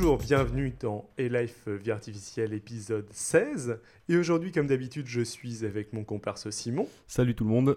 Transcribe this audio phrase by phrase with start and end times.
[0.00, 3.80] Bonjour, bienvenue dans A-Life Vie Artificielle épisode 16.
[4.08, 6.86] Et aujourd'hui, comme d'habitude, je suis avec mon comparse Simon.
[7.08, 7.76] Salut tout le monde.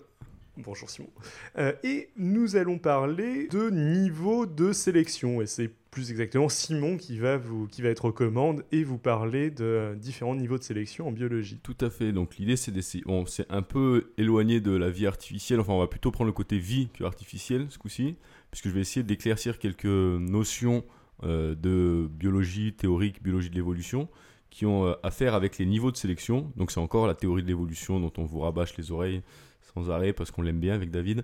[0.56, 1.10] Bonjour Simon.
[1.58, 5.42] Euh, et nous allons parler de niveau de sélection.
[5.42, 9.00] Et c'est plus exactement Simon qui va, vous, qui va être aux commandes et vous
[9.00, 11.60] parler de différents niveaux de sélection en biologie.
[11.64, 12.12] Tout à fait.
[12.12, 13.04] Donc l'idée, c'est d'essayer.
[13.08, 15.60] On s'est un peu éloigné de la vie artificielle.
[15.60, 18.16] Enfin, on va plutôt prendre le côté vie que artificielle ce coup-ci,
[18.52, 24.10] puisque je vais essayer d'éclaircir quelques notions euh, de biologie théorique, biologie de l'évolution,
[24.52, 26.52] qui ont euh, à faire avec les niveaux de sélection.
[26.58, 29.24] Donc c'est encore la théorie de l'évolution dont on vous rabâche les oreilles
[29.74, 31.24] sans arrêt parce qu'on l'aime bien avec David.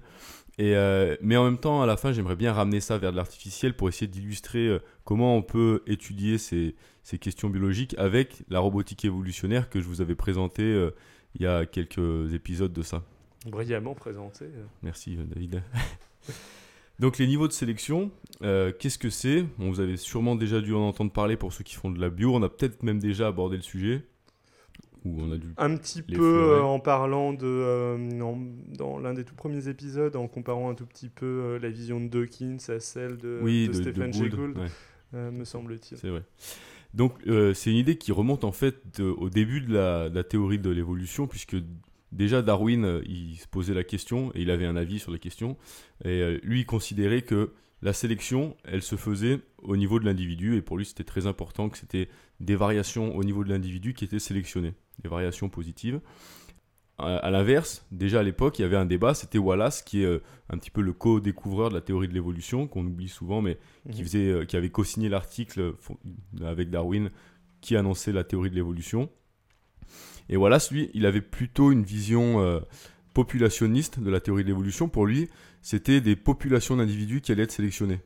[0.57, 3.17] Et, euh, mais en même temps, à la fin, j'aimerais bien ramener ça vers de
[3.17, 9.05] l'artificiel pour essayer d'illustrer comment on peut étudier ces, ces, questions biologiques avec la robotique
[9.05, 10.89] évolutionnaire que je vous avais présenté
[11.35, 13.03] il y a quelques épisodes de ça.
[13.45, 14.45] Brillamment présenté.
[14.81, 15.61] Merci David.
[16.99, 19.45] Donc les niveaux de sélection, euh, qu'est-ce que c'est?
[19.59, 22.33] Vous avez sûrement déjà dû en entendre parler pour ceux qui font de la bio.
[22.33, 24.03] On a peut-être même déjà abordé le sujet.
[25.05, 27.97] Ou on a dû un petit peu euh, en parlant de euh,
[28.75, 32.07] dans l'un des tout premiers épisodes, en comparant un tout petit peu la vision de
[32.07, 34.57] Dawkins à celle de, de, Stephen Jay Gould,
[35.13, 35.97] me semble-t-il.
[35.97, 36.23] C'est vrai.
[36.95, 37.13] Donc
[37.53, 40.71] c'est une idée qui remonte en fait au début de la, de la théorie de
[40.71, 41.55] l'évolution, puisque
[42.11, 45.17] Déjà, Darwin, euh, il se posait la question, et il avait un avis sur la
[45.17, 45.57] question,
[46.05, 50.55] et euh, lui, il considérait que la sélection, elle se faisait au niveau de l'individu,
[50.55, 54.05] et pour lui, c'était très important que c'était des variations au niveau de l'individu qui
[54.05, 55.99] étaient sélectionnées, des variations positives.
[56.99, 60.23] À, l'inverse, déjà à l'époque, il y avait un débat, c'était Wallace, qui est euh,
[60.49, 63.59] un petit peu le co-découvreur de la théorie de l'évolution, qu'on oublie souvent, mais
[63.91, 64.07] qui, mhm.
[64.07, 65.75] faisait, qui avait co-signé l'article
[66.43, 67.11] avec Darwin
[67.61, 69.09] qui annonçait la théorie de l'évolution.
[70.29, 72.59] Et Wallace, lui, il avait plutôt une vision euh,
[73.13, 74.89] populationniste de la théorie de l'évolution.
[74.89, 75.29] Pour lui,
[75.61, 77.99] c'était des populations d'individus qui allaient être sélectionnées.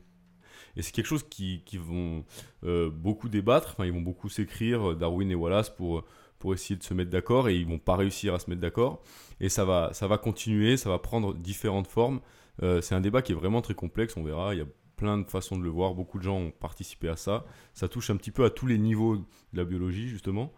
[0.76, 2.24] Et c'est quelque chose qui, vont
[2.64, 6.04] euh, beaucoup débattre, enfin, ils vont beaucoup s'écrire, Darwin et Wallace, pour,
[6.38, 9.02] pour essayer de se mettre d'accord, et ils vont pas réussir à se mettre d'accord.
[9.40, 12.20] Et ça va, ça va continuer, ça va prendre différentes formes.
[12.62, 14.66] Euh, c'est un débat qui est vraiment très complexe, on verra, il y a
[14.96, 17.44] plein de façons de le voir, beaucoup de gens ont participé à ça.
[17.74, 20.52] Ça touche un petit peu à tous les niveaux de la biologie, justement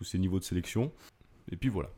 [0.00, 0.90] tous ces niveaux de sélection.
[1.52, 1.90] Et puis voilà.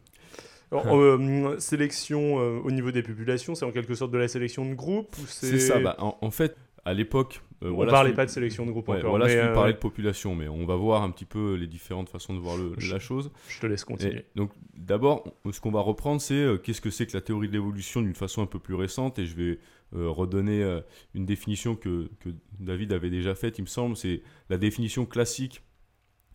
[0.73, 4.75] Euh, sélection euh, au niveau des populations, c'est en quelque sorte de la sélection de
[4.75, 5.79] groupe C'est ça.
[5.79, 9.11] Bah, en, fait, à l'époque, euh, on voilà, parlait pas de sélection de groupe encore.
[9.11, 12.09] Voilà, mais je parlais de population, mais on va voir un petit peu les différentes
[12.09, 12.57] façons de voir
[12.91, 13.31] la chose.
[13.47, 14.25] Je te laisse continuer.
[14.35, 18.03] donc, d'abord, ce qu'on va reprendre, c'est qu'est-ce que c'est que la théorie de l'évolution
[18.03, 19.59] d'une façon un peu plus récente, et je vais
[19.93, 20.81] redonner
[21.15, 23.97] une définition que, que, David avait déjà faite, il me semble.
[23.97, 25.63] C'est la définition classique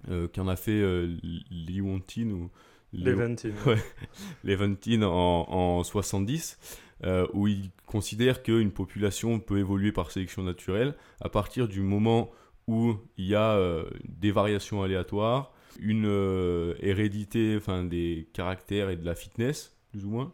[0.09, 1.17] euh, qu'en a fait euh,
[1.51, 2.49] Lewontin ou
[2.93, 3.53] Levantine.
[3.65, 5.03] Ouais.
[5.03, 6.57] en, en 70,
[7.03, 12.31] euh, où il considère qu'une population peut évoluer par sélection naturelle à partir du moment
[12.67, 13.57] où il y a
[14.03, 20.33] des variations aléatoires, une hérédité, enfin des caractères et de la fitness, plus ou moins.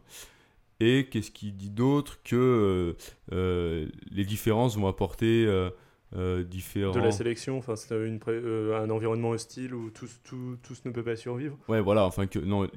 [0.79, 2.95] Et qu'est-ce qu'il dit d'autre Que
[3.29, 5.45] les différences vont apporter
[6.15, 6.93] euh, différents.
[6.93, 11.15] De la sélection, enfin, c'est euh, un environnement hostile où tous, tous, ne peut pas
[11.15, 11.57] survivre.
[11.67, 12.67] Ouais, voilà, enfin, que, non,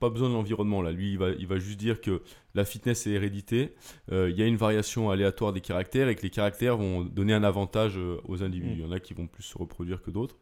[0.00, 0.90] pas besoin de l'environnement là.
[0.90, 2.22] Lui, il va, il va juste dire que
[2.54, 3.74] la fitness est hérédité,
[4.10, 7.32] euh, il y a une variation aléatoire des caractères et que les caractères vont donner
[7.32, 8.74] un avantage aux individus.
[8.74, 8.78] Mm.
[8.78, 10.36] Il y en a qui vont plus se reproduire que d'autres.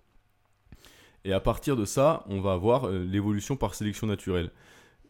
[1.24, 4.50] Et à partir de ça, on va avoir l'évolution par sélection naturelle.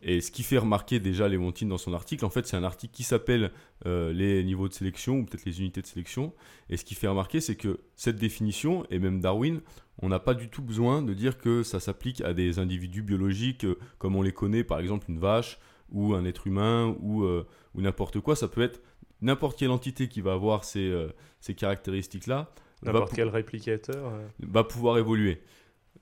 [0.02, 2.92] Et ce qui fait remarquer déjà Léontine dans son article, en fait, c'est un article
[2.92, 3.52] qui s'appelle
[3.86, 6.34] euh, les niveaux de sélection ou peut-être les unités de sélection.
[6.68, 9.60] Et ce qui fait remarquer, c'est que cette définition, et même Darwin,
[9.98, 13.64] on n'a pas du tout besoin de dire que ça s'applique à des individus biologiques
[13.64, 17.46] euh, comme on les connaît, par exemple une vache ou un être humain ou, euh,
[17.74, 18.34] ou n'importe quoi.
[18.34, 18.82] Ça peut être
[19.20, 20.92] n'importe quelle entité qui va avoir ces,
[21.38, 22.50] ces caractéristiques-là.
[22.82, 24.12] N'importe quel réplicateur.
[24.40, 25.42] Va pouvoir évoluer.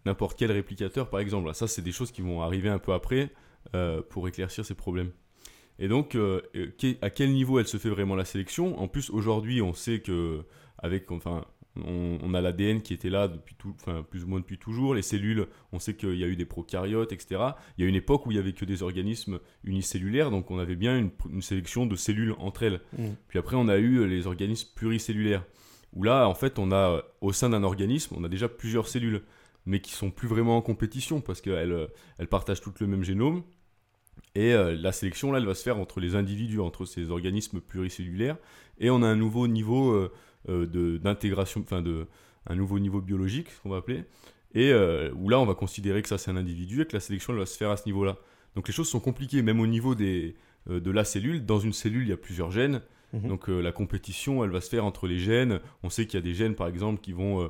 [0.06, 1.52] N'importe quel réplicateur, par exemple.
[1.52, 3.30] Ça, c'est des choses qui vont arriver un peu après.
[3.74, 5.10] Euh, pour éclaircir ces problèmes.
[5.78, 6.40] Et donc, euh,
[7.02, 8.80] à quel niveau elle se fait vraiment la sélection?
[8.80, 10.42] En plus, aujourd'hui, on sait que
[10.78, 11.44] avec, enfin,
[11.76, 14.94] on, a l'ADN qui était là depuis tout, enfin, plus ou moins depuis toujours.
[14.94, 17.42] Les cellules, on sait qu'il y a eu des prokaryotes, etc.
[17.78, 20.58] Il y a une époque où il y avait que des organismes unicellulaires, donc on
[20.58, 22.80] avait bien une, sélection de cellules entre elles.
[22.98, 23.08] Mmh.
[23.28, 25.44] Puis après, on a eu les organismes pluricellulaires,
[25.92, 29.22] où là, en fait, on a au sein d'un organisme, on a déjà plusieurs cellules
[29.66, 31.86] mais qui sont plus vraiment en compétition parce qu'elles euh,
[32.18, 33.42] elles partagent toutes le même génome.
[34.34, 37.60] Et euh, la sélection, là, elle va se faire entre les individus, entre ces organismes
[37.60, 38.36] pluricellulaires.
[38.78, 39.92] Et on a un nouveau niveau
[40.48, 42.06] euh, d'intégration, enfin, de,
[42.46, 44.04] un nouveau niveau biologique, ce qu'on va appeler.
[44.54, 44.72] Et
[45.14, 47.38] où là, on va considérer que ça, c'est un individu et que la sélection, elle
[47.38, 48.18] va se faire à ce niveau-là.
[48.56, 50.34] Donc les choses sont compliquées, même au niveau des,
[50.66, 51.46] de la cellule.
[51.46, 52.82] Dans une cellule, il y a plusieurs gènes.
[53.12, 53.28] Mhm.
[53.28, 55.60] Donc la compétition, elle va se faire entre les gènes.
[55.84, 57.48] On sait qu'il y a des gènes, par exemple, qui vont,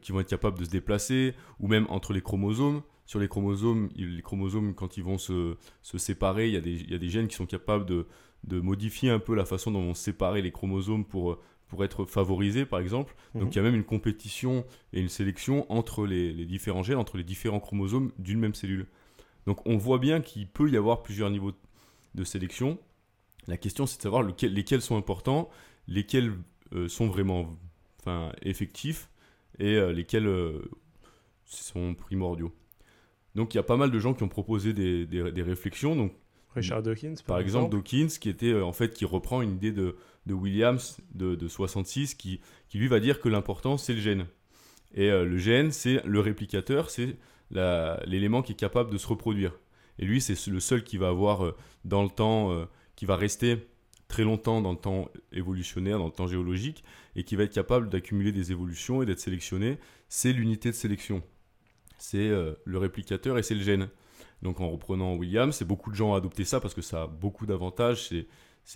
[0.00, 2.82] qui vont être capables de se déplacer, ou même entre les chromosomes.
[3.06, 6.74] Sur les chromosomes, les chromosomes, quand ils vont se, se séparer, il y, a des,
[6.74, 8.06] il y, a des, gènes qui sont capables de,
[8.44, 12.66] de modifier un peu la façon dont on séparer les chromosomes pour, pour être favorisés,
[12.66, 13.14] par exemple.
[13.34, 13.48] Donc mhm.
[13.52, 17.16] il y a même une compétition et une sélection entre les, les différents gènes, entre
[17.16, 18.86] les différents chromosomes d'une même cellule.
[19.46, 21.52] Donc on voit bien qu'il peut y avoir plusieurs niveaux
[22.14, 22.78] de sélection.
[23.46, 25.48] La question c'est de savoir lesquels sont importants,
[25.86, 26.32] lesquels
[26.74, 27.48] euh, sont vraiment
[28.00, 29.08] enfin, effectifs
[29.58, 30.70] et euh, lesquels euh,
[31.44, 32.52] sont primordiaux.
[33.34, 35.94] Donc il y a pas mal de gens qui ont proposé des, des réflexions.
[35.94, 36.12] Donc
[36.54, 39.96] Richard Dawkins, par, exemple, Dawkins, qui était euh, en fait qui reprend une idée de,
[40.26, 44.26] de Williams de, de, 66, qui, qui lui va dire que l'important c'est le gène.
[44.94, 47.16] Et euh, le gène, c'est le réplicateur, c'est
[47.50, 49.52] l'élément qui est capable de se reproduire.
[49.98, 52.66] Et lui, c'est le seul qui va avoir euh, dans le temps,
[52.96, 53.68] qui va rester
[54.06, 56.82] très longtemps dans le temps évolutionnaire, dans le temps géologique,
[57.18, 59.78] et qui va être capable d'accumuler des évolutions et d'être sélectionné.
[60.08, 61.22] C'est l'unité de sélection.
[61.98, 63.88] C'est le réplicateur et c'est le gène.
[64.42, 67.06] Donc en reprenant William, c'est beaucoup de gens ont adopté ça parce que ça a
[67.06, 68.08] beaucoup d'avantages.
[68.08, 68.26] C'est,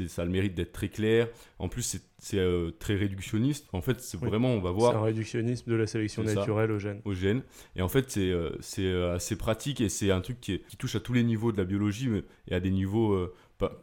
[0.09, 1.29] ça a le mérite d'être très clair.
[1.59, 3.69] En plus, c'est, euh, très réductionniste.
[3.75, 4.93] En fait, c'est vraiment, on va voir.
[4.93, 7.03] C'est un réductionnisme de la sélection naturelle au gène.
[7.05, 7.43] Au gène.
[7.77, 10.77] Et en fait, c'est, euh, c'est euh, assez pratique et c'est un truc qui, qui,
[10.79, 13.31] touche à tous les niveaux de la biologie mais, et à des niveaux.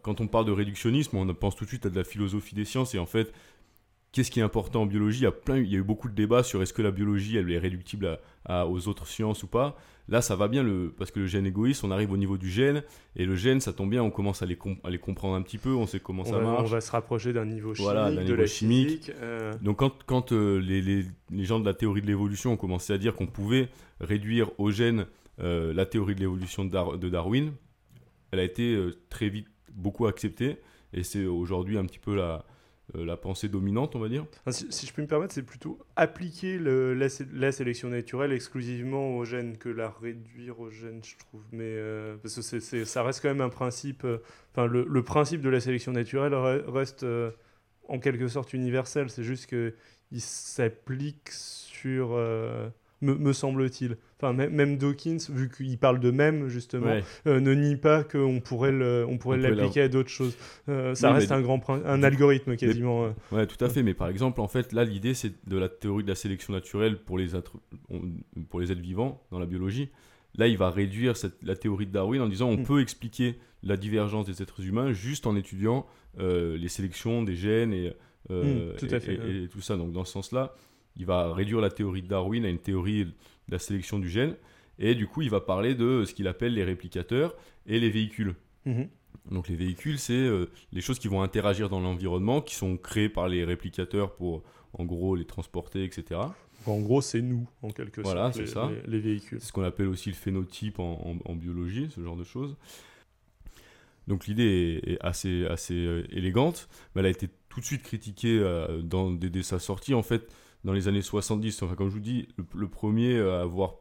[0.02, 2.66] quand on parle de réductionnisme, on pense tout de suite à de la philosophie des
[2.66, 3.32] sciences et en fait,
[4.12, 5.20] qu'est-ce qui est important en biologie?
[5.20, 6.92] Il y, a plein, il y a eu beaucoup de débats sur est-ce que la
[6.92, 9.78] biologie elle est réductible à, aux autres sciences ou pas.
[10.08, 12.50] Là, ça va bien le, parce que le gène égoïste, on arrive au niveau du
[12.50, 12.82] gène
[13.16, 15.60] et le gène, ça tombe bien, on commence à les, à les comprendre un petit
[15.60, 16.64] peu, on sait comment ça marche.
[16.64, 19.12] On va se rapprocher d'un niveau chimique, voilà, de la chimique.
[19.22, 19.54] Euh.
[19.62, 22.92] Donc quand, quand euh, les, les, les, gens de la théorie de l'évolution ont commencé
[22.92, 23.70] à dire qu'on pouvait
[24.02, 25.06] réduire au gène
[25.42, 27.52] euh, la théorie de l'évolution de, de, Darwin,
[28.32, 28.80] elle a été
[29.10, 30.58] très vite beaucoup acceptée
[30.92, 32.46] et c'est aujourd'hui un petit peu la
[32.96, 34.26] la pensée dominante, on va dire.
[34.50, 39.70] si, je peux me permettre, c'est plutôt appliquer la, sélection naturelle exclusivement aux gènes que
[39.70, 41.42] la réduire aux gènes, je trouve.
[41.52, 44.04] Mais euh, parce que ça reste quand même un principe.
[44.06, 44.20] Euh,
[44.52, 47.06] enfin, le, principe de la sélection naturelle reste
[47.88, 49.10] en quelque sorte universel.
[49.10, 52.18] C'est juste qu'il s'applique sur
[53.02, 53.98] me, semble-t-il.
[54.18, 58.72] Enfin, même Dawkins, vu qu'il parle de même, justement, euh, ne nie pas qu'on pourrait
[58.72, 60.36] l'appliquer à d'autres choses.
[60.68, 63.06] Euh, ça reste un, grand, un algorithme quasiment.
[63.06, 63.10] Euh.
[63.32, 63.84] Ouais, tout à fait.
[63.84, 66.98] Mais par exemple, en fait, là, l'idée, c'est de la théorie de la sélection naturelle
[66.98, 67.30] pour les,
[68.50, 69.90] pour les êtres vivants dans la biologie.
[70.36, 72.64] Là, il va réduire cette, la théorie de Darwin en disant on hmm.
[72.64, 75.86] peut expliquer la divergence des êtres humains juste en étudiant
[76.18, 77.94] les sélections des gènes et,
[78.28, 79.78] tout, et, et, tout ça.
[79.78, 80.54] Donc, dans ce sens-là,
[81.00, 83.14] il va réduire la théorie de Darwin à une théorie de
[83.50, 84.36] la sélection du gène.
[84.78, 87.36] Et du coup, il va parler de ce qu'il appelle les réplicateurs
[87.66, 88.36] et les véhicules.
[88.66, 88.90] Mhm.
[89.32, 93.10] Donc les véhicules, c'est euh, les choses qui vont interagir dans l'environnement, qui sont créées
[93.10, 94.44] par les réplicateurs pour,
[94.74, 96.22] en gros, les transporter, etc.
[96.66, 98.70] En gros, c'est nous, en quelque sorte, voilà, c'est ça.
[98.86, 99.40] Les, véhicules.
[99.40, 102.58] C'est ce qu'on appelle aussi le phénotype en, biologie, ce genre de choses.
[104.08, 108.40] Donc l'idée est, assez, assez euh, élégante, mais elle a été tout de suite critiquée
[108.40, 109.94] euh, dans, dès, sa sortie.
[109.94, 110.28] En fait,
[110.64, 111.62] dans les années 70.
[111.64, 113.76] Enfin, comme je vous dis, le, premier à avoir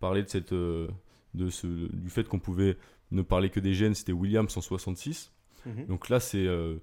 [0.00, 0.88] parlé de cette, euh,
[1.34, 2.76] de ce, du fait qu'on pouvait
[3.10, 5.32] ne parler que des gènes, c'était Williams en 66.
[5.66, 5.86] Mhm.
[5.86, 6.76] Donc là, c'est euh,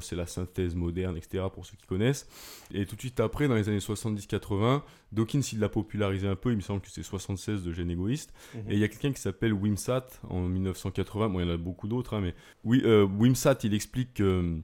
[0.00, 2.26] c'est la synthèse moderne, etc., pour ceux qui connaissent.
[2.72, 4.82] Et tout de suite après, dans les années 70-80,
[5.12, 8.32] Dawkins, il l'a popularisé un peu, il me semble que c'est 76 de gènes égoïste.
[8.54, 8.70] Mhm.
[8.70, 11.56] Et il y a quelqu'un qui s'appelle Wimsat en 1980, bon, il y en a
[11.56, 14.58] beaucoup d'autres, hein, mais oui, euh, Wimsat, il explique que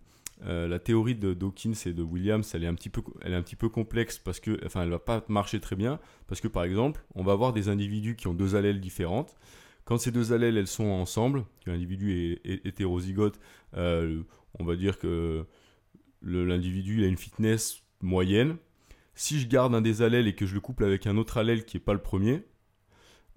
[0.47, 2.89] euh, la théorie de Dawkins et de Williams, elle est un petit
[3.57, 7.05] peu, complexe parce que, enfin, elle va pas marcher très bien parce que, par exemple,
[7.15, 9.37] on va avoir des individus qui ont deux allèles différentes.
[9.85, 13.39] Quand ces deux allèles, elles sont ensemble, qu'un individu est, hétérozygote,
[13.77, 14.23] euh,
[14.59, 15.45] on va dire que
[16.23, 18.57] l'individu a une fitness moyenne.
[19.15, 21.65] Si je garde un des allèles et que je le couple avec un autre allèle
[21.65, 22.45] qui n'est pas le premier,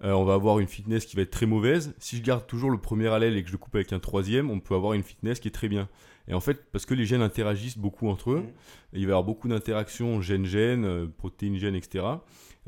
[0.04, 1.94] euh, on va avoir une fitness qui va être très mauvaise.
[1.98, 4.50] Si je garde toujours le premier allèle et que je le coupe avec un troisième,
[4.50, 5.88] on peut avoir une fitness qui est très bien.
[6.28, 8.54] Et en fait, parce que les gènes interagissent beaucoup entre eux, mm.
[8.94, 12.06] il va y avoir beaucoup d'interactions gène-gène, euh, protéines-gènes, etc.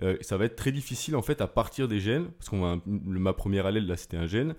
[0.01, 2.77] Euh, ça va être très difficile en fait à partir des gènes, parce qu'on va
[2.85, 4.55] ma première allèle là c'était un gène.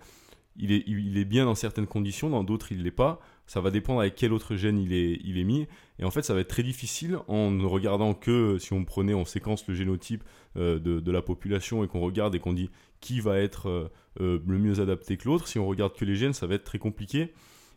[0.58, 3.20] Il est, il est bien dans certaines conditions, dans d'autres il ne l'est pas.
[3.47, 5.67] Ça va dépendre avec quel autre gène il est, il est mis.
[5.99, 9.15] Et en fait, ça va être très difficile en ne regardant que, si on prenait,
[9.15, 10.25] on séquence le génotype
[10.57, 14.59] euh, de, de, la population et qu'on regarde et qu'on dit qui va être le
[14.59, 15.47] mieux adapté que l'autre.
[15.47, 17.33] Si on regarde que les gènes, ça va être très compliqué.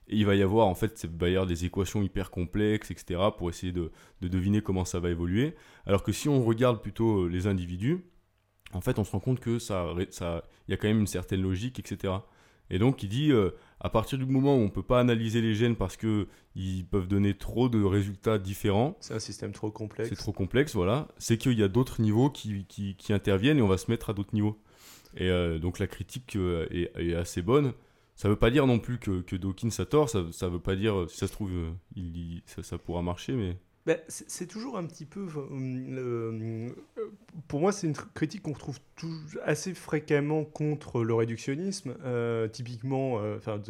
[0.10, 3.72] Et il va y avoir en fait il des équations hyper complexes, etc., pour essayer
[3.72, 5.56] de, deviner comment ça va évoluer.
[5.86, 8.04] Alors que si on regarde plutôt euh, les individus,
[8.74, 11.42] en fait, on se rend compte que ça, ça, y a quand même une certaine
[11.42, 12.14] logique, etc.
[12.72, 15.42] Et donc, il dit, euh, à partir du moment où on ne peut pas analyser
[15.42, 18.98] les gènes parce qu'ils peuvent donner trop de résultats différents.
[19.00, 20.10] C'est un système trop complexe.
[20.10, 21.08] C'est trop complexe, voilà.
[21.18, 24.10] C'est qu'il y a d'autres niveaux qui, qui, qui, interviennent et on va se mettre
[24.10, 24.60] à d'autres niveaux.
[25.16, 27.74] Et euh, donc la critique euh, est, est, assez bonne.
[28.16, 30.60] Ça ne veut pas dire non plus que, que Dawkins a tort, ça ne veut
[30.60, 31.52] pas dire, si ça se trouve,
[31.96, 33.56] il, ça, ça pourra marcher, mais
[33.86, 35.26] bah, c'est toujours un petit peu.
[35.52, 36.70] Euh,
[37.48, 38.78] pour moi, c'est une critique qu'on retrouve
[39.44, 41.96] assez fréquemment contre le réductionnisme.
[42.04, 43.62] Euh, typiquement, euh, enfin,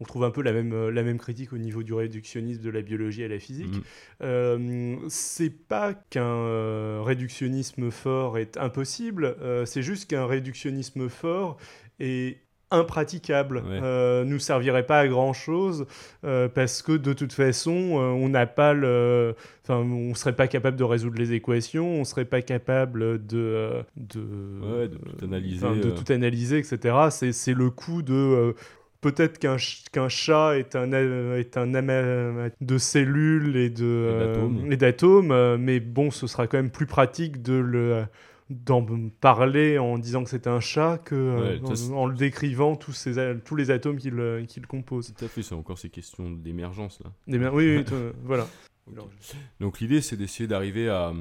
[0.00, 2.82] on trouve un peu la même, la même critique au niveau du réductionnisme de la
[2.82, 3.76] biologie à la physique.
[4.20, 5.08] Mm.
[5.08, 11.58] c'est pas qu'un réductionnisme fort est impossible, c'est juste qu'un réductionnisme fort
[12.00, 12.38] est
[12.70, 15.86] impraticable, euh, nous servirait pas à grand chose
[16.24, 19.34] euh, parce que de toute façon euh, on n'a pas le,
[19.64, 24.90] enfin on serait pas capable de résoudre les équations, on serait pas capable de de,
[25.18, 26.96] tout analyser, de tout analyser, etc.
[27.32, 28.54] C'est le coup de
[29.00, 29.58] Peut-être qu'un
[29.92, 33.70] qu'un chat est un, est un amas de cellules et
[34.76, 38.02] d'atomes, mais bon, ce sera quand même plus pratique de le,
[38.50, 38.84] d'en
[39.20, 43.56] parler en disant que c'est un chat que euh, en, le décrivant tous, ces, tous
[43.56, 45.12] les atomes qui le, qui le composent.
[45.14, 47.12] Tout à fait, c'est encore ces questions d'émergence là.
[47.26, 47.84] oui, oui
[48.24, 48.46] voilà.
[49.60, 51.12] Donc l'idée c'est d'essayer d'arriver à,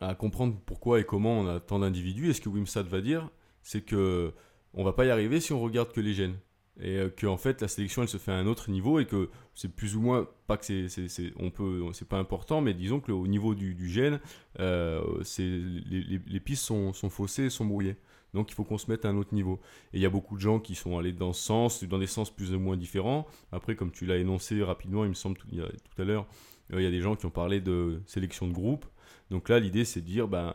[0.00, 2.30] à comprendre pourquoi et comment on a tant d'individus.
[2.30, 3.28] Et ce que Wimsat va dire,
[3.62, 4.32] c'est que
[4.74, 6.36] on va pas y arriver si on regarde que les gènes
[6.80, 9.06] et euh, que en fait la sélection elle se fait à un autre niveau et
[9.06, 13.00] que c'est plus ou moins pas que c'est on peut c'est pas important mais disons
[13.00, 14.20] que au niveau du, gène
[14.58, 17.96] euh, c'est les, les, pistes sont, sont faussées sont brouillées.
[18.32, 19.60] Donc il faut qu'on se mette à un autre niveau.
[19.92, 22.06] Et il y a beaucoup de gens qui sont allés dans ce sens dans des
[22.06, 23.26] sens plus ou moins différents.
[23.52, 25.46] Après comme tu l'as énoncé rapidement il me semble tout
[25.98, 26.26] à l'heure
[26.72, 28.86] euh, il y a des gens qui ont parlé de sélection de groupe.
[29.30, 30.54] Donc là l'idée c'est de dire ben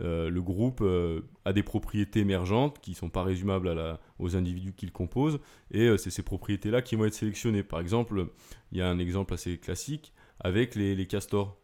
[0.00, 4.72] euh, le groupe euh, a des propriétés émergentes qui ne sont pas résumables aux individus
[4.72, 5.40] qu'il compose,
[5.72, 7.64] et euh, c'est ces propriétés-là qui vont être sélectionnées.
[7.64, 8.28] Par exemple,
[8.70, 11.58] il y a un exemple assez classique avec les, castors.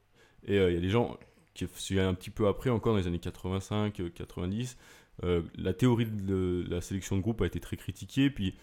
[0.47, 1.17] Et il y a des gens
[1.55, 1.65] qui,
[1.99, 4.77] un petit peu après, encore dans les années 85-90,
[5.23, 8.57] la théorie de la sélection de groupe a été très critiquée, puis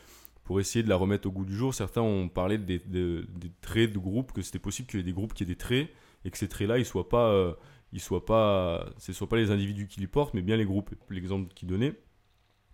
[0.44, 3.24] pour essayer de la remettre au goût du jour, certains ont parlé des, des
[3.62, 5.90] traits de groupe, que c'était possible qu'il y ait des groupes qui aient des traits,
[6.26, 7.56] et que ces traits-là, ils ne soient pas
[8.00, 10.94] ce ne soient pas les individus qui les portent, mais bien les groupes.
[11.10, 11.94] L'exemple qu'il donnait,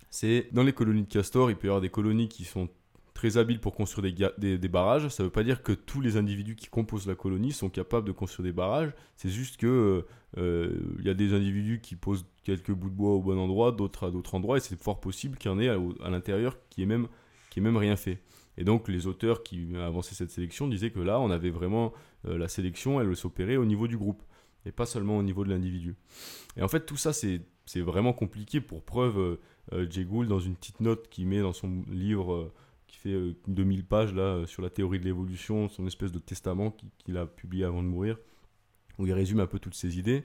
[0.10, 2.70] c'est dans les colonies de castors, il peut y avoir des colonies qui sont
[3.18, 5.10] très habiles pour construire des, des, barrages.
[5.10, 8.06] Ça ne veut pas dire que tous les individus qui composent la colonie sont capables
[8.06, 8.94] de construire des barrages.
[9.16, 10.06] C'est juste que
[10.38, 13.72] euh, il y a des individus qui posent quelques bouts de bois au bon endroit,
[13.72, 16.84] d'autres à d'autres endroits, et c'est fort possible qu'il y en ait à, l'intérieur qui
[16.84, 17.08] est même
[17.50, 18.20] qui est même rien fait.
[18.56, 21.94] Et donc les auteurs qui avançaient cette sélection disaient que là, on avait vraiment
[22.28, 24.22] euh, la sélection, elle s'opérait au niveau du groupe
[24.68, 25.96] et pas seulement au niveau de l'individu.
[26.58, 27.42] Et en fait, tout ça, c'est
[27.78, 28.62] vraiment compliqué.
[28.62, 29.40] Pour preuve, euh,
[29.74, 32.54] euh, Jay Gould, dans une petite note qu'il met dans son livre euh,
[32.88, 33.16] qui fait
[33.48, 37.64] 2000 pages là, sur la théorie de l'évolution, son espèce de testament qu'il a publié
[37.64, 38.18] avant de mourir,
[39.00, 40.24] où il résume un peu toutes ses idées.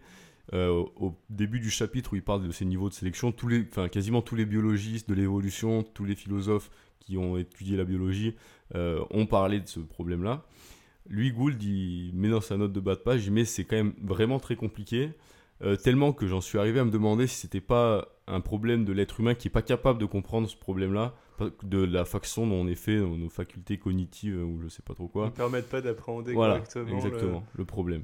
[0.52, 3.88] au début du chapitre où il parle de ces niveaux de sélection, tous les, enfin,
[3.88, 6.70] quasiment tous les biologistes de l'évolution, tous les philosophes
[7.00, 8.36] qui ont étudié la biologie
[8.74, 10.46] ont parlé de ce problème-là.
[11.08, 13.94] Lui, Gould, il met dans sa note de bas de page, met c'est quand même
[14.02, 15.10] vraiment très compliqué,
[15.62, 18.92] euh, tellement que j'en suis arrivé à me demander si c'était pas un problème de
[18.92, 21.14] l'être humain qui est pas capable de comprendre ce problème-là,
[21.62, 25.08] de la façon dont on est fait, nos facultés cognitives ou je sais pas trop
[25.08, 25.26] quoi.
[25.26, 26.96] Ne permettent pas d'appréhender voilà, correctement.
[26.96, 27.64] Exactement, le...
[27.64, 28.02] problème.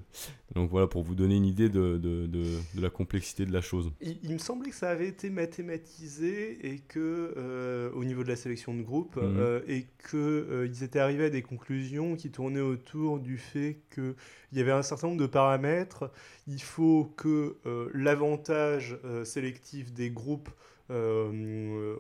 [0.54, 2.42] Donc voilà, pour vous donner une idée de, de, de,
[2.75, 3.90] de la complexité de la chose.
[4.00, 8.37] Il, me semblait que ça avait été mathématisé et que, euh, au niveau de la
[8.37, 9.37] sélection de groupe, mhm.
[9.38, 13.80] euh, et qu'ils euh, ils étaient arrivés à des conclusions qui tournaient autour du fait
[13.95, 14.14] qu'il
[14.52, 16.11] y avait un certain nombre de paramètres.
[16.47, 17.57] Il faut que
[17.92, 20.49] l'avantage sélectif des groupes
[20.90, 21.97] euh,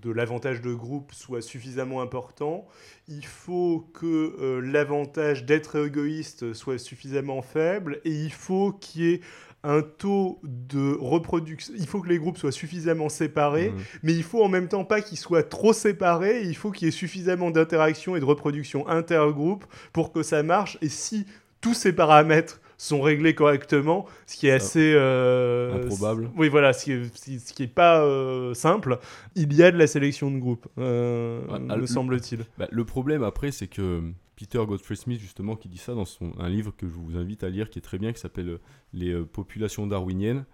[0.00, 2.66] de, l'avantage de groupe soit suffisamment important.
[3.08, 9.12] Il faut que euh, l'avantage d'être égoïste soit suffisamment faible et il faut qu'il y
[9.14, 9.20] ait
[9.64, 11.74] un taux de reproduction.
[11.76, 13.78] Il faut que les groupes soient suffisamment séparés, mmh.
[14.02, 16.42] mais il faut en même temps pas qu'ils soient trop séparés.
[16.42, 20.78] Il faut qu'il y ait suffisamment d'interaction et de reproduction intergroupe pour que ça marche.
[20.82, 21.26] Et si
[21.60, 24.56] tous ces paramètres sont réglés correctement, ce qui est ah.
[24.56, 26.30] assez euh, improbable.
[26.36, 28.98] Oui, voilà, ce qui est, ce qui est pas euh, simple.
[29.34, 32.44] Il y a de la sélection de groupe, euh, ah, me semble-t-il.
[32.58, 34.02] Bah, le problème après, c'est que
[34.36, 37.42] Peter Godfrey Smith justement qui dit ça dans son un livre que je vous invite
[37.42, 38.58] à lire, qui est très bien, qui s'appelle
[38.92, 40.44] Les populations darwiniennes.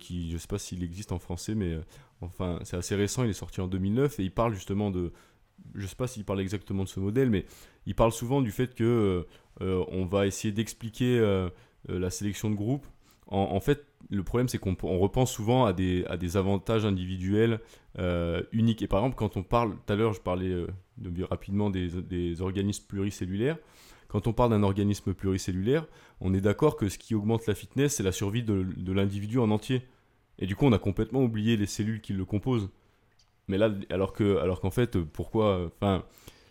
[0.00, 1.78] qui je sais pas s'il existe en français mais
[2.22, 5.12] enfin c'est assez récent il est sorti en 2009 et il parle justement de
[5.74, 7.44] je sais pas s'il parle exactement de ce modèle mais
[7.86, 9.26] il parle souvent du fait que
[9.60, 11.48] euh, on va essayer d'expliquer euh,
[11.88, 12.86] euh, la sélection de groupe
[13.30, 17.60] en, fait, le problème, c'est qu'on repense souvent à des, avantages individuels
[17.98, 18.82] euh, uniques.
[18.82, 20.66] Et par exemple, quand on parle, tout à l'heure, je parlais euh,
[20.98, 23.56] de, rapidement des, organismes pluricellulaires.
[24.08, 25.86] Quand on parle d'un organisme pluricellulaire,
[26.20, 29.50] on est d'accord que ce qui augmente la fitness, c'est la survie de l'individu en
[29.50, 29.82] entier.
[30.40, 32.70] Et du coup, on a complètement oublié les cellules qui le composent.
[33.50, 36.04] Mais là, alors que, alors qu'en fait, pourquoi, enfin,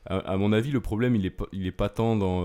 [0.05, 2.43] à, mon avis, le problème, il est pas, il est pas tant dans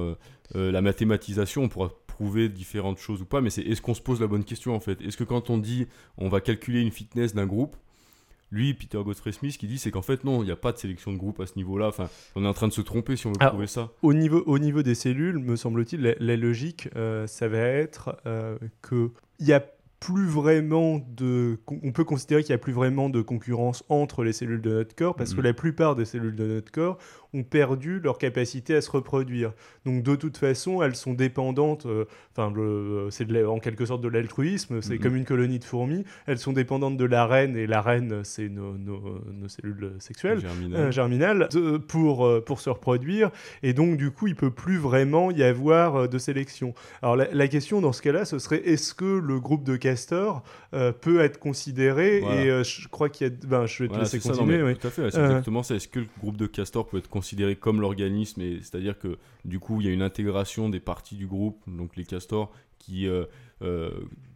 [0.55, 1.65] euh, la mathématisation.
[1.65, 4.45] On pourra prouver différentes choses ou pas, mais c'est est-ce qu'on se pose la bonne
[4.45, 5.01] question en fait?
[5.03, 7.77] Est-ce que quand on dit on va calculer une fitness d'un groupe,
[8.53, 10.79] lui, Peter Godfrey Smith, qui dit c'est qu'en fait non, il n'y a pas de
[10.79, 11.89] sélection de groupe à ce niveau-là.
[11.89, 13.91] Enfin, on est en train de se tromper si on veut prouver ça.
[14.03, 18.57] Au niveau, au niveau des cellules, me semble-t-il, la, logique, euh, ça va être euh,
[18.81, 19.65] que il y a
[20.05, 21.59] plus vraiment de.
[21.83, 24.95] On peut considérer qu'il n'y a plus vraiment de concurrence entre les cellules de notre
[24.95, 25.45] corps parce que mm-hmm.
[25.45, 26.99] la plupart des cellules de notre corps
[27.35, 29.53] ont perdu leur capacité à se reproduire.
[29.85, 32.05] Donc de toute façon, elles sont dépendantes, euh,
[32.37, 32.53] enfin
[33.11, 34.99] c'est en quelque sorte de l'altruisme, c'est mm-hmm.
[35.01, 38.49] comme une colonie de fourmis, elles sont dépendantes de la reine, et la reine c'est
[38.49, 38.77] nos,
[39.49, 40.43] cellules sexuelles,
[40.91, 43.31] germinales, euh, pour, euh, pour se reproduire,
[43.63, 46.75] et donc du coup il peut plus vraiment y avoir de sélection.
[47.03, 50.43] Alors la, question dans ce cas-là, ce serait est-ce que le groupe de castors
[51.01, 53.33] peut être considéré, et je crois qu'il y a...
[53.47, 54.75] Ben, je vais te laisser continuer.
[54.75, 55.75] Tout à fait, c'est exactement ça.
[55.75, 59.81] Est-ce que le groupe de castors peut être considéré comme l'organisme, c'est-à-dire que du coup
[59.81, 63.25] il y a une intégration des parties du groupe, donc les castors, qui, euh,
[63.63, 63.91] euh,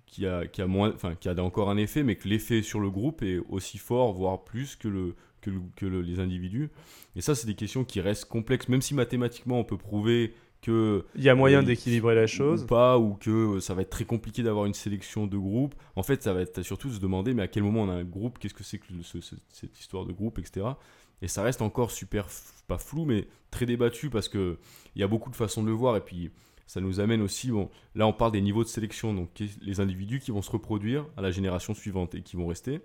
[0.07, 2.81] qui, a, qui, a moins, enfin, qui a encore un effet, mais que l'effet sur
[2.81, 6.71] le groupe est aussi fort, voire plus que, le, que, que les individus.
[7.15, 11.05] Et ça, c'est des questions qui restent complexes, même si mathématiquement on peut prouver que
[11.15, 14.05] il y a moyen d'équilibrer la chose ou pas ou que ça va être très
[14.05, 17.33] compliqué d'avoir une sélection de groupe en fait ça va être surtout de se demander
[17.33, 18.87] mais à quel moment on a un groupe qu'est-ce que c'est que
[19.53, 20.71] cette histoire de groupe etc
[21.23, 22.29] et ça reste encore super,
[22.67, 24.57] pas flou, mais très débattu parce qu'il
[24.97, 25.97] y a beaucoup de façons de le voir.
[25.97, 26.31] Et puis,
[26.67, 29.31] ça nous amène aussi, bon, là on parle des niveaux de sélection, donc
[29.63, 32.81] les individus qui vont se reproduire à la génération suivante et qui vont rester.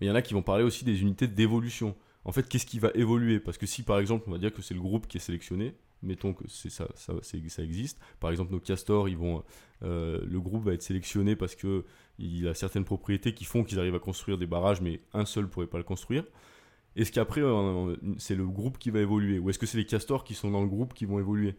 [0.00, 1.96] Mais il y en a qui vont parler aussi des unités d'évolution.
[2.24, 3.40] En fait, qu'est-ce qui va évoluer?
[3.40, 5.74] Parce que si par exemple, on va dire que c'est le groupe qui est sélectionné,
[6.02, 7.98] mettons que ça, ça, ça, existe.
[8.20, 9.42] Par exemple, nos castors, ils vont,
[9.82, 11.84] euh, le groupe va être sélectionné parce que
[12.18, 15.48] il a certaines propriétés qui font qu'ils arrivent à construire des barrages, mais un seul
[15.48, 16.24] pourrait pas le construire.
[16.96, 17.42] Est-ce qu'après,
[18.18, 20.62] c'est le groupe qui va évoluer Ou est-ce que c'est les castors qui sont dans
[20.62, 21.54] le groupe qui vont évoluer?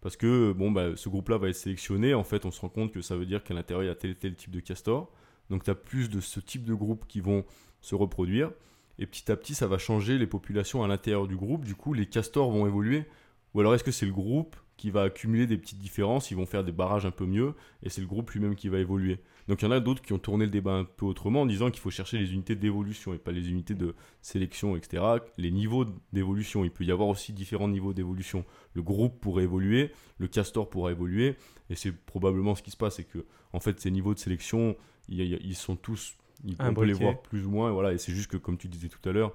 [0.00, 2.14] Parce que bon, bah, ce groupe-là va être sélectionné.
[2.14, 3.94] En fait, on se rend compte que ça veut dire qu'à l'intérieur, il y a
[3.94, 5.12] tel et tel type de castor.
[5.50, 7.44] Donc, tu as plus de ce type de groupe qui vont
[7.80, 8.50] se reproduire.
[8.98, 11.64] Et petit à petit, ça va changer les populations à l'intérieur du groupe.
[11.64, 13.04] Du coup, les castors vont évoluer.
[13.54, 16.46] Ou alors, est-ce que c'est le groupe qui va accumuler des petites différences Ils vont
[16.46, 17.54] faire des barrages un peu mieux.
[17.82, 19.20] Et c'est le groupe lui-même qui va évoluer.
[19.50, 21.46] Donc il y en a d'autres qui ont tourné le débat un peu autrement en
[21.46, 25.02] disant qu'il faut chercher les unités d'évolution et pas les unités de sélection, etc.
[25.38, 28.44] Les niveaux d'évolution, il peut y avoir aussi différents niveaux d'évolution.
[28.74, 31.34] Le groupe pourrait évoluer, le castor pourra évoluer,
[31.68, 34.76] et c'est probablement ce qui se passe, c'est que en fait ces niveaux de sélection,
[35.08, 36.14] ils sont tous,
[36.60, 38.68] on peut les voir plus ou moins, et voilà, et c'est juste que comme tu
[38.68, 39.34] disais tout à l'heure,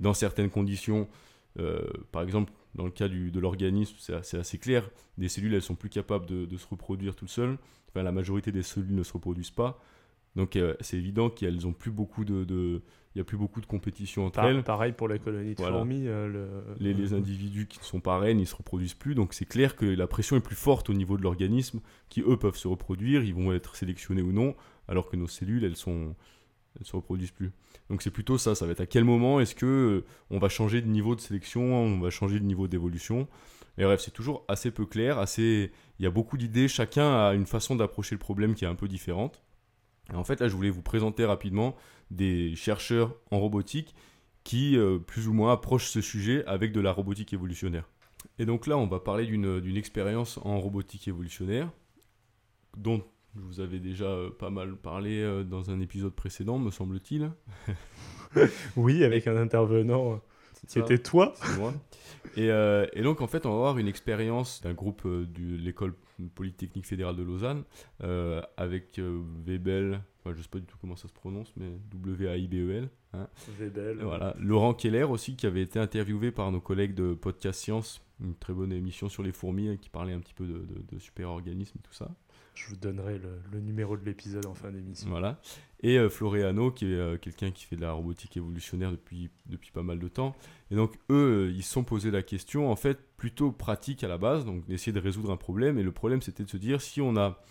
[0.00, 1.08] dans certaines conditions,
[1.60, 4.88] euh, par exemple, dans le cas du, de l'organisme, c'est assez, clair.
[5.18, 7.58] Des cellules, elles sont plus capables de, de se reproduire toutes seules
[8.00, 9.78] la majorité des cellules ne se reproduisent pas.
[10.34, 12.80] Donc euh, c'est évident qu'elles ont plus beaucoup de,
[13.14, 14.62] il y a plus beaucoup de compétition entre elles.
[14.62, 16.06] Pareil pour la colonie de fourmis.
[16.06, 19.14] Euh, les, individus qui ne sont pas reines, ils se reproduisent plus.
[19.14, 22.38] Donc c'est clair que la pression est plus forte au niveau de l'organisme, qui eux
[22.38, 24.54] peuvent se reproduire, ils vont être sélectionnés ou non,
[24.88, 26.16] alors que nos cellules, elles sont,
[26.78, 27.52] elles se reproduisent plus.
[27.90, 28.54] Donc c'est plutôt ça.
[28.54, 31.20] Ça va être à quel moment est-ce que euh, on va changer de niveau de
[31.20, 33.28] sélection, on va changer de niveau d'évolution.
[33.78, 37.32] Mais bref, c'est toujours assez peu clair, assez il y a beaucoup d'idées, chacun a
[37.32, 39.42] une façon d'approcher le problème qui est un peu différente.
[40.12, 41.74] en fait, là, je voulais vous présenter rapidement
[42.10, 43.94] des chercheurs en robotique
[44.44, 47.88] qui, euh, plus ou moins, approchent ce sujet avec de la robotique évolutionnaire.
[48.38, 51.70] Et donc là, on va parler d'une expérience en robotique évolutionnaire,
[52.76, 53.04] dont
[53.36, 57.30] je vous avais déjà euh, pas mal parlé euh, dans un épisode précédent, me semble-t-il.
[58.76, 60.20] oui, avec un intervenant
[60.66, 61.34] c'était toi
[62.38, 65.94] euh, et, donc, en fait, on va avoir une expérience d'un groupe de l'école
[66.34, 67.64] polytechnique fédérale de Lausanne
[68.02, 69.00] euh, avec
[69.46, 72.88] Webel, je ne sais pas du tout comment ça se prononce, mais W-A-I-B-E-L.
[73.12, 73.26] Hein.
[73.58, 73.98] Webel.
[74.02, 74.36] Voilà.
[74.38, 78.52] Laurent Keller aussi, qui avait été interviewé par nos collègues de Podcast Science, une très
[78.52, 81.78] bonne émission sur les fourmis hein, qui parlait un petit peu de, de, de super-organismes
[81.78, 82.08] et tout ça.
[82.54, 85.08] Je vous donnerai le, numéro de l'épisode en fin d'émission.
[85.08, 85.40] Voilà.
[85.82, 89.70] Et euh, Floreano, qui est euh, quelqu'un qui fait de la robotique évolutionnaire depuis, depuis
[89.70, 90.36] pas mal de temps.
[90.70, 94.08] Et donc, eux, euh, ils se sont posé la question, en fait, plutôt pratique à
[94.08, 95.78] la base, donc d'essayer de résoudre un problème.
[95.78, 97.42] Et le problème, c'était de se dire, si on a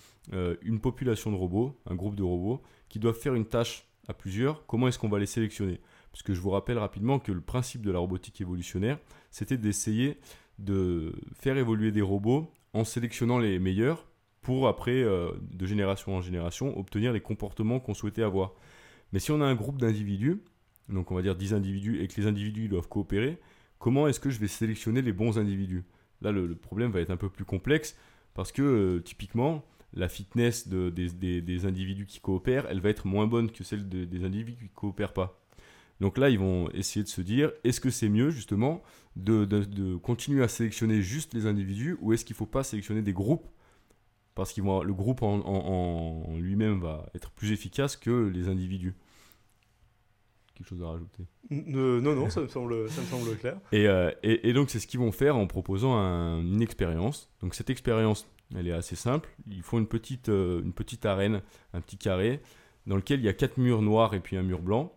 [0.61, 4.65] une population de robots, un groupe de robots, qui doivent faire une tâche à plusieurs,
[4.67, 5.81] comment est-ce qu'on va les sélectionner?
[6.11, 8.99] Parce que je vous rappelle rapidement que le principe de la robotique évolutionnaire,
[9.31, 10.19] c'était d'essayer
[10.59, 14.05] de faire évoluer des robots en sélectionnant les meilleurs
[14.41, 18.53] pour après, de génération en génération, obtenir les comportements qu'on souhaitait avoir.
[19.13, 20.41] Mais si on a un groupe d'individus,
[20.89, 23.39] donc on va dire 10 individus, et que les individus doivent coopérer,
[23.79, 25.83] comment est-ce que je vais sélectionner les bons individus?
[26.21, 27.97] Là, le, problème va être un peu plus complexe
[28.33, 33.51] parce que euh, typiquement, la fitness des, individus qui coopèrent, elle va être moins bonne
[33.51, 35.41] que celle des individus qui ne coopèrent pas.
[35.99, 38.81] Donc là, ils vont essayer de se dire, est-ce que c'est mieux justement
[39.15, 43.13] de, continuer à sélectionner juste les individus ou est-ce qu'il ne faut pas sélectionner des
[43.13, 43.47] groupes
[44.35, 48.95] Parce que le groupe en lui-même va être plus efficace que les individus
[50.63, 51.23] chose à rajouter?
[51.49, 53.57] Non, non, ça me semble, ça me semble clair.
[53.73, 57.29] Euh, et, et, donc, c'est ce qu'ils vont faire en proposant une expérience.
[57.41, 59.29] Donc, cette expérience, elle est assez simple.
[59.49, 61.41] Ils font une petite, euh, une petite arène,
[61.73, 62.41] un petit carré,
[62.87, 64.93] dans lequel il y a quatre murs noirs et puis un mur blanc,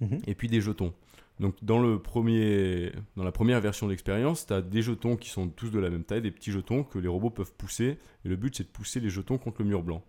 [0.00, 0.20] mhm.
[0.26, 0.92] et puis des jetons.
[1.40, 5.28] Donc, dans, le premier, dans la première version de l'expérience, tu as des jetons qui
[5.28, 7.98] sont tous de la même taille, des petits jetons que les robots peuvent pousser.
[8.24, 10.02] Et le but, c'est de pousser les jetons contre le mur blanc.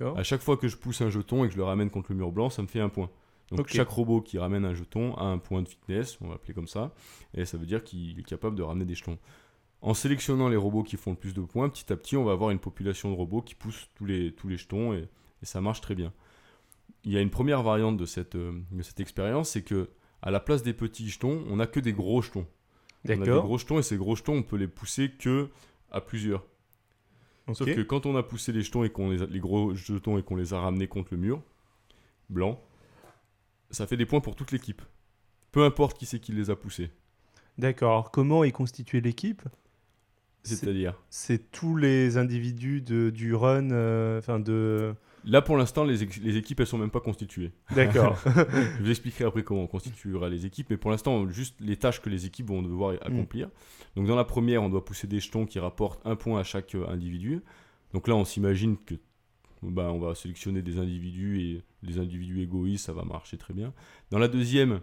[0.00, 2.16] À chaque fois que je pousse un jeton et que je le ramène contre le
[2.16, 3.10] mur blanc, ça me fait un point.
[3.52, 6.54] Donc chaque robot qui ramène un jeton a un point de fitness, on va l'appeler
[6.54, 6.92] comme ça,
[7.32, 9.18] et ça veut dire qu'il est capable de ramener des jetons.
[9.82, 12.32] En sélectionnant les robots qui font le plus de points, petit à petit, on va
[12.32, 15.08] avoir une population de robots qui poussent tous les, tous les jetons, et,
[15.42, 16.12] ça marche très bien.
[17.04, 19.90] Il y a une première variante de cette, euh, de cette expérience, c'est que
[20.22, 22.46] à la place des petits jetons, on n'a que des gros jetons.
[23.08, 25.48] On a des gros jetons, et ces gros jetons, on peut les pousser que
[25.90, 26.44] à plusieurs.
[27.52, 30.22] Sauf que quand on a poussé les jetons et qu'on les, les gros jetons et
[30.22, 31.42] qu'on les a ramenés contre le mur
[32.28, 32.60] blanc,
[33.70, 34.82] ça fait des points pour toute l'équipe.
[35.52, 36.90] Peu importe qui c'est qui les a poussés.
[37.56, 38.10] D'accord.
[38.10, 39.42] Comment est constituée l'équipe?
[40.42, 41.00] C'est-à-dire?
[41.08, 44.94] C'est tous les individus de, du run, euh, enfin de...
[45.26, 47.50] Là, pour l'instant, les, les, équipes, elles sont même pas constituées.
[47.74, 48.16] D'accord.
[48.24, 52.00] je vous expliquerai après comment on constituera les équipes, mais pour l'instant, juste les tâches
[52.00, 52.98] que les équipes vont devoir hmm.
[53.02, 53.50] accomplir.
[53.96, 56.76] Donc, dans la première, on doit pousser des jetons qui rapportent un point à chaque
[56.76, 57.42] euh, individu.
[57.92, 58.94] Donc là, on s'imagine que
[59.62, 63.72] bah, on va sélectionner des individus et les individus égoïstes, ça va marcher très bien.
[64.10, 64.80] Dans la deuxième,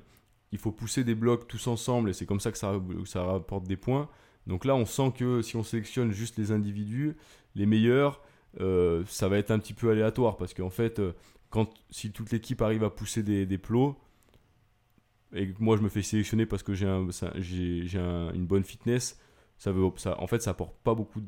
[0.51, 3.65] il faut pousser des blocs tous ensemble et c'est comme ça que ça, ça rapporte
[3.65, 4.09] des points.
[4.45, 7.15] Donc là, on sent que si on sélectionne juste les individus,
[7.55, 8.21] les meilleurs,
[8.61, 11.13] euh, ça va être un petit peu aléatoire parce qu'en fait, euh,
[11.49, 13.95] quand, si toute l'équipe arrive à pousser des, des, plots,
[15.33, 19.19] et que moi je me fais sélectionner parce que j'ai un, une bonne fitness,
[19.57, 21.27] ça veut, ça, en fait, ça apporte pas beaucoup de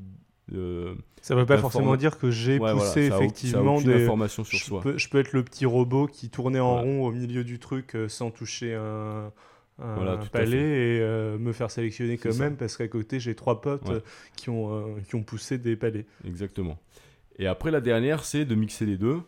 [1.22, 4.82] ça ne veut pas forcément dire que j'ai poussé effectivement des informations sur je soi.
[4.82, 7.96] Peux, je peux être le petit robot qui tournait en rond au milieu du truc
[7.96, 9.32] euh, sans toucher un,
[9.82, 13.90] un, palais et euh, me faire sélectionner quand même parce qu'à côté j'ai trois potes
[13.90, 14.02] euh,
[14.36, 16.06] qui, ont, qui ont poussé des palais.
[16.26, 16.78] Exactement.
[17.38, 19.22] Et après la dernière, c'est de mixer les deux.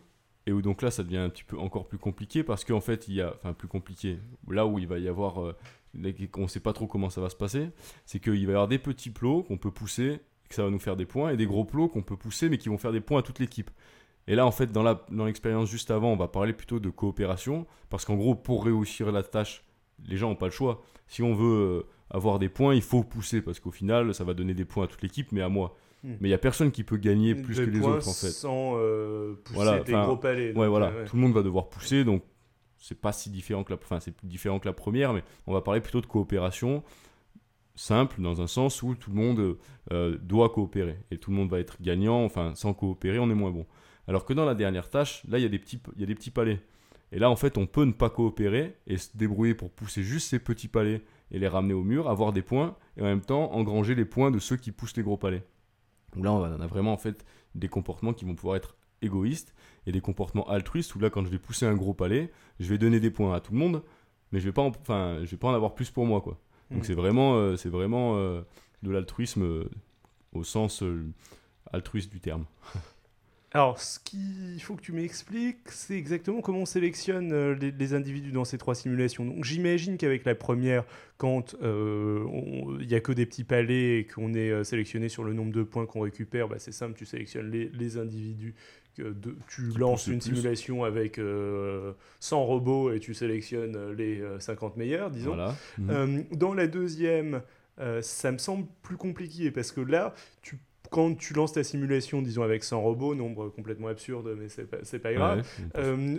[0.46, 3.06] Et où donc là, ça devient un petit peu encore plus compliqué parce qu'en fait,
[3.08, 4.18] il y a, enfin plus compliqué,
[4.48, 5.52] là où il va y avoir, on
[6.42, 7.68] ne sait pas trop comment ça va se passer,
[8.06, 10.78] c'est qu'il va y avoir des petits plots qu'on peut pousser que ça va nous
[10.78, 13.00] faire des points, et des gros plots qu'on peut pousser, mais qui vont faire des
[13.00, 13.70] points à toute l'équipe.
[14.26, 18.04] Et là, en fait, dans l'expérience juste avant, on va parler plutôt de coopération, parce
[18.04, 19.64] qu'en gros, pour réussir la tâche,
[20.06, 20.82] les gens n'ont pas le choix.
[21.06, 24.34] Si on veut euh, avoir des points, il faut pousser, parce qu'au final, ça va
[24.34, 25.76] donner des points à toute l'équipe, mais à moi.
[26.04, 26.14] Hmm.
[26.20, 28.30] Mais il n'y a personne qui peut gagner plus que les autres, en fait.
[28.30, 30.52] Sans euh, pousser des gros palais.
[30.54, 30.92] Ouais, voilà.
[31.06, 32.22] Tout le monde va devoir pousser, donc
[32.78, 35.60] c'est pas si différent que la, enfin, c'est différent que la première, mais on va
[35.60, 36.82] parler plutôt de coopération
[37.74, 39.56] simple dans un sens où tout le monde
[39.92, 42.24] euh, doit coopérer et tout le monde va être gagnant.
[42.24, 43.66] Enfin, sans coopérer, on est moins bon.
[44.06, 46.06] Alors que dans la dernière tâche, là, il y a des petits, il y a
[46.06, 46.60] des petits palais.
[47.12, 50.28] Et là, en fait, on peut ne pas coopérer et se débrouiller pour pousser juste
[50.28, 53.52] ces petits palais et les ramener au mur, avoir des points et en même temps
[53.52, 55.42] engranger les points de ceux qui poussent les gros palais.
[56.14, 59.54] Donc là, on a vraiment en fait des comportements qui vont pouvoir être égoïstes
[59.86, 62.78] et des comportements altruistes où là, quand je vais pousser un gros palais, je vais
[62.78, 63.82] donner des points à tout le monde,
[64.32, 66.38] mais je vais pas, enfin, je vais pas en avoir plus pour moi, quoi.
[66.70, 66.84] Donc mm.
[66.84, 68.42] c'est vraiment, euh, c'est vraiment euh,
[68.82, 69.70] de l'altruisme euh,
[70.32, 70.82] au sens
[71.72, 72.44] altruiste du terme.
[73.52, 78.44] Alors, ce qu'il faut que tu m'expliques, c'est exactement comment on sélectionne les, individus dans
[78.44, 79.24] ces trois simulations.
[79.24, 80.84] Donc, j'imagine qu'avec la première,
[81.16, 85.52] quand il n'y a que des petits palais et qu'on est sélectionné sur le nombre
[85.52, 88.54] de points qu'on récupère, bah, c'est simple, tu sélectionnes les, les individus
[89.48, 91.94] tu lances une simulation avec 100 euh,
[92.30, 95.36] robots et tu sélectionnes euh, les 50 euh, meilleurs, disons.
[96.32, 97.42] Dans la deuxième,
[98.00, 100.58] ça me semble plus compliqué parce que là, tu
[100.90, 104.78] quand tu lances ta simulation, disons avec 100 robots, nombre complètement absurde, mais c'est pas,
[104.98, 105.46] pas grave,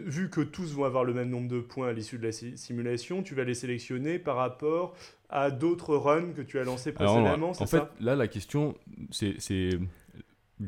[0.05, 3.23] vu que tous vont avoir le même nombre de points à l'issue de la simulation,
[3.23, 4.95] tu vas les sélectionner par rapport
[5.29, 7.51] à d'autres runs que tu as lancés précédemment.
[7.51, 8.75] en fait, là, la question,
[9.11, 9.37] c'est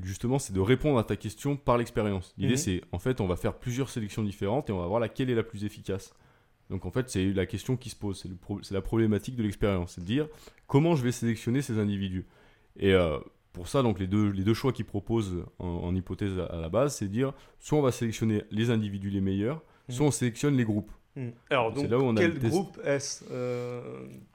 [0.03, 2.33] justement, c'est de répondre à ta question par l'expérience.
[2.37, 2.57] L'idée, mhm.
[2.57, 5.35] c'est, en fait, on va faire plusieurs sélections différentes et on va voir laquelle est
[5.35, 6.13] la plus efficace.
[6.69, 8.25] Donc, en fait, c'est la question qui se pose,
[8.61, 9.93] c'est la problématique de l'expérience.
[9.93, 10.27] C'est de dire
[10.67, 12.25] comment je vais sélectionner ces individus?
[12.77, 13.19] Et euh,
[13.53, 16.95] pour ça, donc les deux, les deux choix qu'ils proposent en, hypothèse à, la base,
[16.95, 19.91] c'est de dire soit on va sélectionner les individus les meilleurs, mmh.
[19.91, 20.91] soit on sélectionne les groupes.
[21.15, 21.27] Mmh.
[21.49, 23.81] Alors, donc, là où on quel groupe est-ce euh,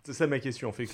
[0.05, 0.69] C'est ça ma question.
[0.69, 0.87] En fait.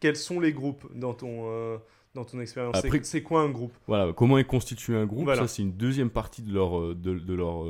[0.00, 1.76] quels sont les groupes dans ton, euh,
[2.14, 2.80] dans ton expérience?
[3.02, 3.72] C'est quoi un groupe?
[3.86, 5.28] Voilà, comment est constitué un groupe?
[5.34, 7.64] Ça, c'est une deuxième partie de leur, euh, de, de leur,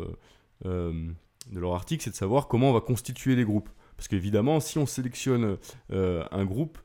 [0.65, 3.71] de leur article, c'est de savoir comment on va constituer les groupes.
[3.97, 5.57] Parce qu'évidemment, si on sélectionne
[5.91, 6.79] un groupe,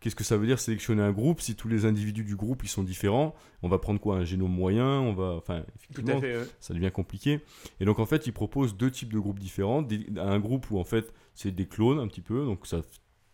[0.00, 2.68] Qu'est-ce que ça veut dire sélectionner un groupe si tous les individus du groupe ils
[2.68, 3.34] sont différents?
[3.62, 4.16] On va prendre quoi?
[4.16, 4.86] Un génome moyen?
[4.86, 6.20] On va, enfin, effectivement,
[6.60, 7.40] ça devient compliqué.
[7.80, 9.84] Et donc en fait, ils proposent deux types de groupes différents.
[10.16, 12.80] un groupe où en fait c'est des clones un petit peu, donc ça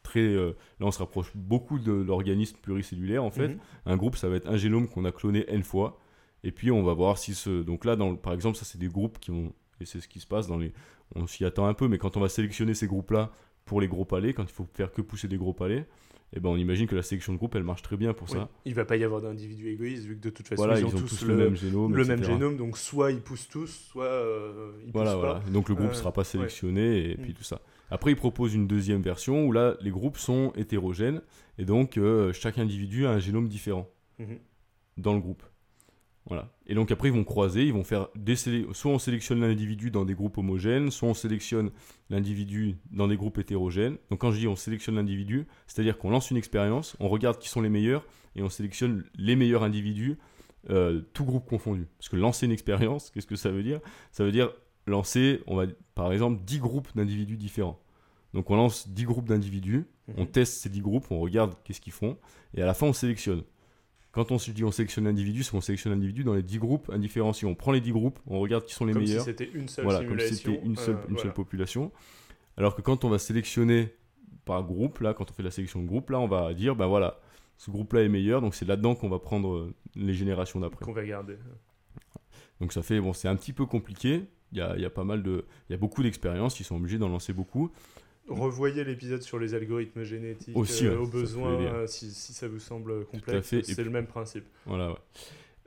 [0.03, 3.49] très, euh, là on se rapproche beaucoup de l'organisme pluricellulaire en fait.
[3.49, 3.59] Mhm.
[3.87, 5.99] Un groupe, ça va être un génome qu'on a cloné n fois.
[6.45, 8.89] Et puis on va voir si ce, donc là, dans, par exemple, ça c'est des
[8.89, 10.73] groupes qui ont, et c'est ce qui se passe dans les,
[11.15, 13.33] on s'y attend un peu, mais quand on va sélectionner ces groupes-là
[13.65, 15.87] pour les gros palais, quand il faut faire que pousser des gros palais
[16.33, 18.29] et eh ben on imagine que la sélection de groupe elle marche très bien pour
[18.29, 18.49] ça.
[18.65, 21.23] Il va pas y avoir d'individus égoïstes vu que de toute façon ils, ont tous,
[21.23, 21.95] le, même génome.
[21.95, 25.41] Le même génome, donc soit ils poussent tous, soit euh, ils voilà, poussent voilà.
[25.53, 27.35] Donc le groupe ne sera pas sélectionné et puis mm.
[27.35, 27.61] tout ça.
[27.89, 31.23] Après il propose une deuxième version où là les groupes sont hétérogènes
[31.59, 34.39] et donc euh, chaque individu a un génome différent mhm.
[34.97, 35.45] dans le groupe.
[36.27, 36.51] Voilà.
[36.67, 40.07] Et donc après, ils vont croiser, ils vont faire des soit on sélectionne l'individu dans
[40.07, 41.71] des groupes homogènes, soit on sélectionne
[42.09, 43.99] l'individu dans des groupes hétérogènes.
[44.11, 47.49] Donc quand je dis on sélectionne l'individu, c'est-à-dire qu'on lance une expérience, on regarde qui
[47.51, 48.07] sont les meilleurs
[48.37, 50.17] et on sélectionne les meilleurs individus,
[50.71, 51.87] euh, tout groupe confondu.
[51.99, 53.81] Parce que lancer une expérience, qu'est-ce que ça veut dire?
[54.11, 54.51] Ça veut dire
[54.87, 57.79] lancer, on va par exemple 10 groupes d'individus différents.
[58.33, 60.31] Donc on lance 10 groupes d'individus, on mhm.
[60.31, 62.17] teste ces 10 groupes, on regarde qu'est-ce qu'ils font,
[62.55, 63.43] et à la fin on sélectionne.
[64.15, 66.89] Quand on se dit on sélectionne l'individu, c'est qu'on sélectionne l'individu dans les 10 groupes
[66.93, 67.49] indifférenciés.
[67.49, 69.25] On prend les 10 groupes, on regarde qui sont les comme meilleurs.
[69.25, 71.91] Si c'était une seule voilà, Comme si c'était une seule, une seule population.
[72.57, 73.93] Alors que quand on va sélectionner
[74.45, 76.87] par groupe, là, quand on fait la sélection de groupe, là, on va dire, ben
[76.87, 77.21] voilà,
[77.57, 80.85] ce groupe-là est meilleur, donc c'est là-dedans qu'on va prendre euh, les générations d'après.
[80.85, 81.37] Qu'on va garder.
[82.61, 84.23] Donc ça fait, bon, c'est un petit peu compliqué.
[84.53, 86.77] Il y a, y a, pas mal de, il y a beaucoup d'expériences, ils sont
[86.77, 87.73] obligés d'en lancer beaucoup.
[88.29, 92.59] Revoyez l'épisode sur les algorithmes génétiques Aussi, euh, au besoin euh, si, si, ça vous
[92.59, 93.55] semble complexe.
[93.63, 94.45] C'est le même principe.
[94.65, 94.95] Voilà.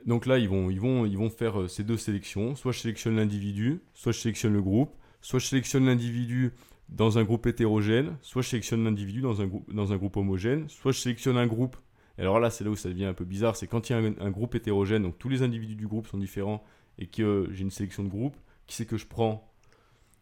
[0.06, 2.56] Donc là, ils vont, ils, vont, ils vont faire euh, ces deux sélections.
[2.56, 6.52] Soit je sélectionne l'individu, soit je sélectionne le groupe, soit je sélectionne l'individu
[6.88, 10.68] dans un groupe hétérogène, soit je sélectionne l'individu dans un, groupe, dans un groupe homogène,
[10.68, 11.76] soit je sélectionne un groupe.
[12.16, 13.94] Et alors là, c'est là où ça devient un peu bizarre, c'est quand il y
[13.94, 16.64] a un, groupe hétérogène, donc tous les individus du groupe sont différents,
[16.98, 19.52] et que j'ai une sélection de groupe, qui c'est que je prends?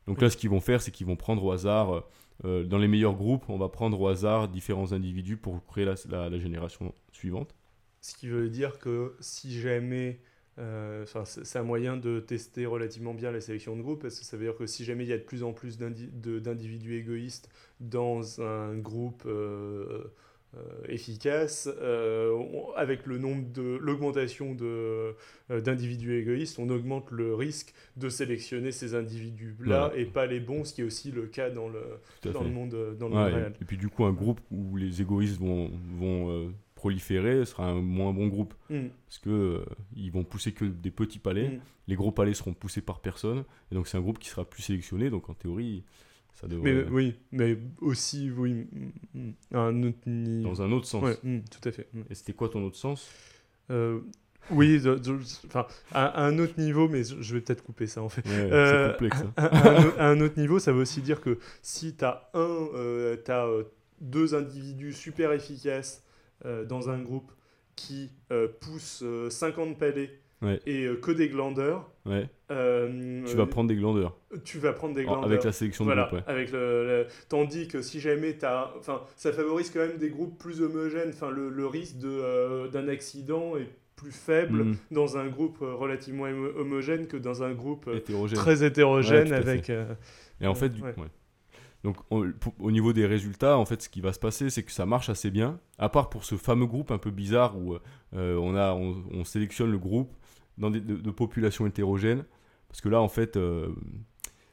[0.07, 2.05] Donc là, ce qu'ils vont faire, c'est qu'ils vont prendre au hasard
[2.45, 6.39] euh, dans les meilleurs groupes, on va prendre au hasard différents individus pour créer la,
[6.39, 7.55] génération suivante.
[8.01, 10.21] Ce qui veut dire que si jamais
[10.59, 14.37] euh, c'est un moyen de tester relativement bien la sélection de groupe, parce que ça
[14.37, 17.49] veut dire que si jamais il y a de plus en plus d'individus égoïstes
[17.81, 20.05] dans un groupe euh,
[20.89, 22.39] efficace, euh,
[22.77, 25.15] avec le nombre de l'augmentation de
[25.51, 30.65] euh, d'individus égoïstes, on augmente le risque de sélectionner ces individus-là et pas les bons,
[30.65, 31.83] ce qui est aussi le cas dans le,
[32.33, 33.53] dans le monde, dans le réel.
[33.61, 38.13] Et, puis du coup, un groupe où les égoïstes vont, vont proliférer sera un moins
[38.13, 38.55] bon groupe.
[38.71, 38.87] Mm.
[39.07, 41.49] Parce que ils vont pousser que des petits palais.
[41.49, 41.61] Mm.
[41.89, 43.45] Les gros palais seront poussés par personne.
[43.71, 45.11] Et donc c'est un groupe qui sera plus sélectionné.
[45.11, 45.85] Donc en théorie,
[46.45, 48.67] mais, oui, mais aussi, oui,
[49.53, 49.99] un autre
[50.43, 51.05] Dans un autre sens.
[51.23, 51.89] Mm, tout à fait.
[52.11, 53.09] Et c'était quoi ton autre sens?
[53.71, 54.01] Euh,
[54.51, 54.81] Oui,
[55.47, 58.23] enfin, à, un autre niveau, mais je vais peut-être couper ça en fait.
[58.29, 59.23] Euh, c'est complexe.
[59.23, 59.33] Hein.
[59.99, 63.49] À, un autre niveau, ça veut aussi dire que si tu as un, euh, as,
[64.01, 66.05] deux individus super efficaces
[66.69, 67.33] dans un groupe
[67.77, 68.11] qui
[68.61, 71.91] poussent 50 palais et euh, que des glandeurs.
[72.05, 72.29] Ouais.
[72.51, 74.17] Euh, tu vas prendre des glandeurs.
[74.45, 75.25] Tu vas prendre des glandeurs.
[75.25, 78.73] Avec la sélection de groupe, Avec le, Tandis que si jamais tu as.
[78.79, 81.11] Enfin, ça favorise quand même des groupes plus homogènes.
[81.11, 84.77] Enfin, le, le risque euh, d'un accident est plus faible mm.
[84.91, 87.89] dans un groupe relativement homogène que dans un groupe
[88.35, 89.71] très hétérogène avec.
[89.71, 90.83] et en fait, du...
[91.83, 94.87] Donc au niveau des résultats, en fait, ce qui va se passer, c'est que ça
[94.87, 95.61] marche assez bien.
[95.79, 97.77] À part pour ce fameux groupe un peu bizarre où
[98.13, 100.13] on, a, on, sélectionne le groupe,
[100.59, 102.25] dans des, de, populations hétérogènes.
[102.69, 103.69] Parce que là, en fait, euh,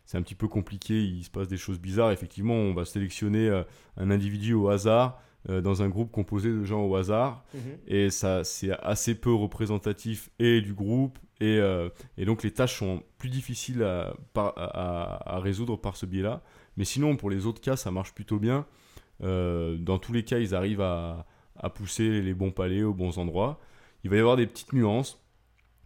[0.06, 2.12] c'est un petit peu compliqué, il se passe des choses bizarres.
[2.12, 3.63] Effectivement, on va sélectionner euh,
[3.98, 7.44] un individu au hasard euh, dans un groupe composé de gens au hasard.
[7.54, 7.62] Mhm.
[7.88, 11.18] Et ça, c'est assez peu représentatif et du groupe.
[11.39, 11.60] Et,
[12.18, 16.42] et, donc, les tâches sont plus difficiles à, à, à résoudre par ce biais-là.
[16.78, 18.66] Mais sinon, pour les autres cas, ça marche plutôt bien.
[19.20, 21.26] dans tous les cas, ils arrivent à,
[21.58, 23.60] à pousser les bons palais aux bons endroits.
[24.04, 25.23] Il va y avoir des petites nuances.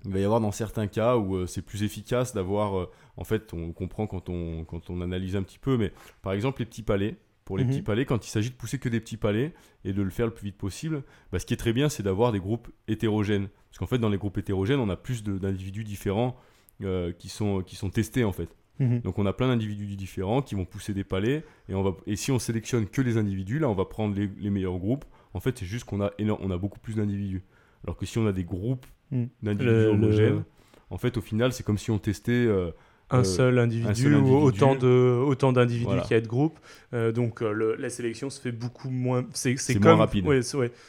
[0.06, 3.24] Il va y avoir dans certains cas où euh, c'est plus efficace d'avoir, euh, en
[3.24, 6.66] fait, on comprend quand on, quand on analyse un petit peu, mais par exemple les
[6.66, 7.70] petits palais, pour les mhm.
[7.70, 9.54] petits palais quand il s'agit de pousser que des petits palais
[9.86, 11.04] et de le faire le plus vite possible.
[11.32, 13.48] Bah, ce qui est très bien, c'est d'avoir des groupes hétérogènes.
[13.70, 16.36] Parce qu'en fait, dans les groupes hétérogènes, on a plus d'individus différents
[16.84, 18.50] euh, qui, sont, qui sont testés en fait.
[18.80, 19.00] Mhm.
[19.00, 22.18] Donc on a plein d'individus différents qui vont pousser des palais et, on va, et
[22.18, 25.06] si on sélectionne que les individus, là on va prendre les, les meilleurs groupes.
[25.34, 27.44] En fait, c'est juste qu'on a, on a beaucoup plus d'individus.
[27.86, 29.30] Alors que si on a des groupes mhm.
[29.42, 30.44] d'individus homogènes,
[30.90, 32.72] en fait, au final, c'est comme si on testait euh,
[33.10, 36.60] un, seul individu, ou autant de autant d'individus qu'il y a de groupes.
[36.94, 39.26] Euh, donc euh, la sélection se fait beaucoup moins.
[39.34, 40.26] C'est moins rapide.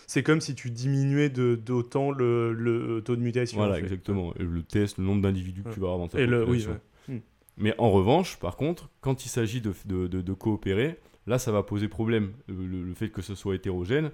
[0.07, 3.59] c'est comme si tu diminuais d'autant le, le, taux de mutation.
[3.59, 4.33] Voilà, exactement.
[4.39, 6.79] le test, le nombre d'individus que tu vas avoir dans ta population.
[7.09, 7.21] Le, hmm.
[7.57, 11.65] Mais en revanche, par contre, quand il s'agit de, de, de, coopérer, là, ça va
[11.65, 12.33] poser problème.
[12.47, 14.11] Le, fait que ce soit hétérogène.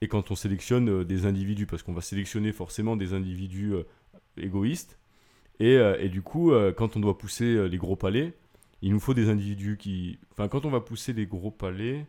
[0.00, 3.74] Et quand on sélectionne des individus, parce qu'on va sélectionner forcément des individus
[4.36, 4.98] égoïstes,
[5.60, 8.32] euh, et, du coup, euh, quand on doit pousser euh, les gros palais,
[8.82, 10.18] il nous faut des individus qui.
[10.32, 12.06] Enfin, quand on va pousser les gros palais,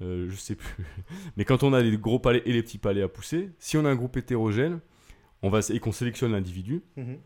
[0.00, 0.84] je sais plus.
[1.36, 3.84] Mais quand on a les gros palais et les petits palais à pousser, si on
[3.84, 4.80] a un groupe hétérogène
[5.42, 7.18] on va, et qu'on sélectionne l'individu, mhm.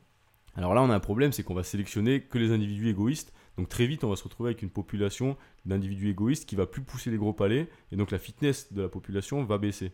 [0.57, 3.33] Alors là, on a un problème, c'est qu'on va sélectionner que les individus égoïstes.
[3.57, 6.83] Donc très vite, on va se retrouver avec une population d'individus égoïstes qui va plus
[6.83, 9.93] pousser les gros palais, et donc la fitness de la population va baisser.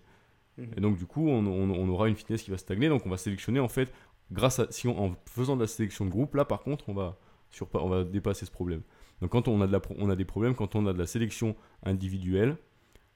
[0.59, 0.71] Mhm.
[0.77, 3.17] Et donc du coup, on, on, aura une fitness qui va stagner, donc on va
[3.17, 3.93] sélectionner en fait
[4.33, 7.19] grâce à, si en faisant de la sélection de groupe, là par contre, on va,
[7.51, 8.83] sur, on va dépasser ce problème.
[9.21, 11.07] Donc quand on a, de la, on a des problèmes, quand on a de la
[11.07, 12.57] sélection individuelle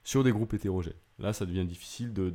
[0.03, 0.93] sur des groupes hétérogènes.
[1.17, 2.29] Là, ça devient difficile de,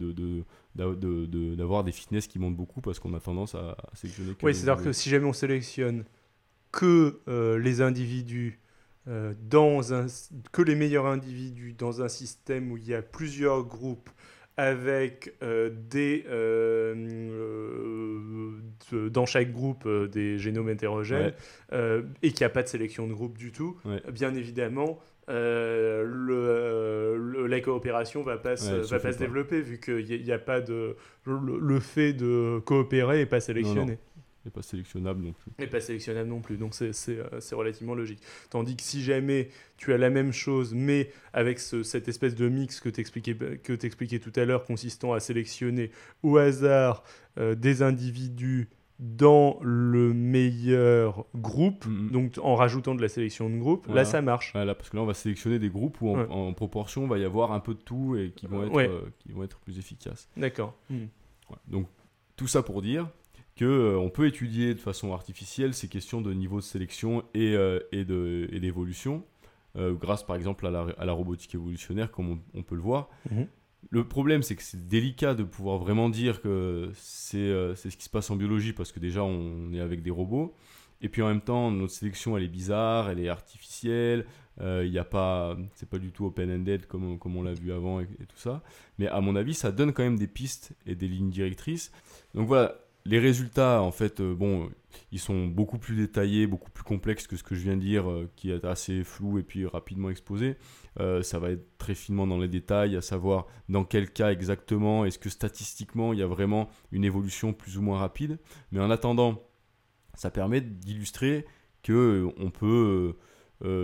[1.54, 4.34] d'avoir des fitness qui montent beaucoup parce qu'on a tendance à, sélectionner.
[4.42, 6.04] oui, c'est-à-dire que si jamais on sélectionne
[6.72, 8.58] que euh, les individus
[9.08, 10.06] euh, dans un,
[10.52, 14.08] que les meilleurs individus dans un système où il y a plusieurs groupes
[14.56, 16.24] avec euh, des,
[19.10, 21.32] dans chaque groupe des génomes hétérogènes
[21.72, 23.78] et qu'il n'y a pas de sélection de groupe du tout,
[24.12, 24.98] bien évidemment,
[25.30, 30.60] le, la coopération va pas se, va pas se développer vu qu'il n'y a, pas
[30.60, 33.98] de le, fait de coopérer n'est pas sélectionné
[34.44, 35.52] n'est pas sélectionnable non plus.
[35.58, 38.20] N'est pas sélectionnable non plus, donc c'est euh, relativement logique.
[38.48, 42.80] Tandis que si jamais tu as la même chose, mais avec cette espèce de mix
[42.80, 45.90] que tu expliquais, tout à l'heure, consistant à sélectionner
[46.22, 47.04] au hasard
[47.38, 48.68] euh, des individus
[49.00, 52.10] dans le meilleur groupe, mm-hmm.
[52.10, 54.52] donc en rajoutant de la sélection de groupe, là ça marche.
[54.52, 57.24] Voilà, parce que là on va sélectionner des groupes où en, proportion il va y
[57.24, 60.28] avoir un peu de tout et qui vont être, euh, qui vont être plus efficaces.
[60.36, 60.74] D'accord.
[60.90, 61.06] Mm.
[61.66, 61.86] Donc
[62.36, 63.08] tout ça pour dire
[63.60, 67.80] qu'on euh, peut étudier de façon artificielle ces questions de niveau de sélection et, euh,
[67.92, 69.22] et d'évolution,
[69.76, 73.10] euh, grâce par exemple à la, à la, robotique évolutionnaire, comme on, peut le voir.
[73.30, 73.46] Mhm.
[73.90, 78.10] Le problème, c'est que c'est délicat de pouvoir vraiment dire que c'est ce qui se
[78.10, 80.54] passe en biologie, parce que déjà, on est avec des robots.
[81.02, 84.26] Et puis en même temps, notre sélection, elle est bizarre, elle est artificielle.
[84.60, 88.00] Il n'y a pas, c'est pas du tout open-ended comme, comme on l'a vu avant
[88.00, 88.62] et, tout ça.
[88.98, 91.90] Mais à mon avis, ça donne quand même des pistes et des lignes directrices.
[92.34, 92.76] Donc voilà,
[93.06, 94.70] les résultats, en fait, euh, bon,
[95.12, 98.10] ils sont beaucoup plus détaillés, beaucoup plus complexes que ce que je viens de dire,
[98.10, 100.56] euh, qui est assez flou et puis rapidement exposé.
[100.98, 105.04] Euh, ça va être très finement dans les détails, à savoir dans quel cas exactement,
[105.04, 108.38] est-ce que statistiquement il y a vraiment une évolution plus ou moins rapide.
[108.72, 109.42] Mais en attendant,
[110.14, 111.46] ça permet d'illustrer
[111.82, 113.16] que on peut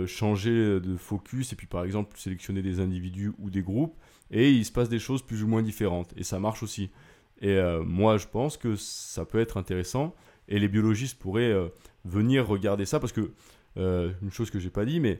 [0.07, 3.95] changer de focus et puis par exemple sélectionner des individus ou des groupes
[4.31, 6.13] et il se passe des choses plus ou moins différentes.
[6.17, 6.89] Et ça marche aussi.
[7.41, 10.15] Et euh, moi, je pense que ça peut être intéressant.
[10.47, 11.67] Et les biologistes pourraient euh,
[12.05, 13.31] venir regarder ça parce que,
[13.77, 15.19] euh, une chose que j'ai pas dit, mais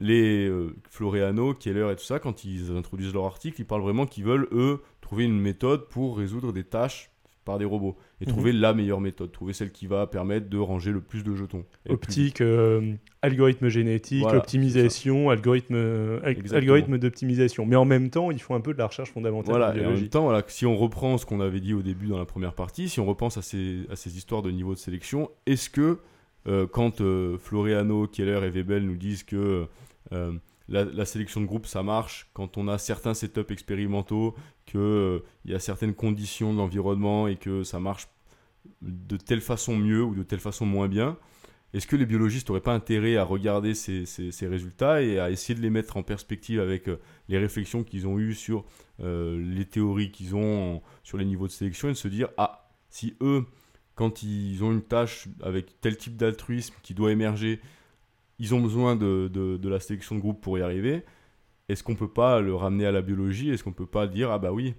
[0.00, 0.50] les
[0.90, 4.48] Floreano, Keller et tout ça, quand ils introduisent leur article, ils parlent vraiment qu'ils veulent,
[4.52, 7.10] eux, trouver une méthode pour résoudre des tâches
[7.46, 8.32] par des robots et mhm.
[8.32, 11.64] trouver la meilleure méthode, trouver celle qui va permettre de ranger le plus de jetons.
[11.88, 16.20] Optique, euh, algorithme génétique, optimisation, algorithme, euh,
[16.52, 17.64] algorithme d'optimisation.
[17.64, 19.56] Mais en même temps, ils font un peu de la recherche fondamentale.
[19.56, 22.08] Voilà, et en même temps, voilà, si on reprend ce qu'on avait dit au début
[22.08, 24.78] dans la première partie, si on repense à ces, à ces histoires de niveau de
[24.78, 26.00] sélection, est-ce que euh,
[26.72, 27.02] quand
[27.38, 29.66] Floriano, Keller et Webel nous disent que
[30.68, 35.54] la, sélection de groupe, ça marche quand on a certains setups expérimentaux, qu'il euh, y
[35.54, 38.08] a certaines conditions de l'environnement et que ça marche
[38.82, 41.16] de telle façon mieux ou de telle façon moins bien.
[41.72, 44.06] Est-ce que les biologistes n'auraient pas intérêt à regarder ces,
[44.42, 48.18] résultats et à essayer de les mettre en perspective avec euh, les réflexions qu'ils ont
[48.18, 48.64] eues sur
[49.00, 52.70] euh, les théories qu'ils ont sur les niveaux de sélection et de se dire, ah,
[52.88, 53.44] si eux,
[53.96, 57.60] quand ils ont une tâche avec tel type d'altruisme qui doit émerger,
[58.38, 61.02] ils ont besoin de, de, la sélection de groupe pour y arriver.
[61.68, 63.50] Est-ce qu'on peut pas le ramener à la biologie?
[63.50, 64.74] Est-ce qu'on peut pas dire ah bah oui,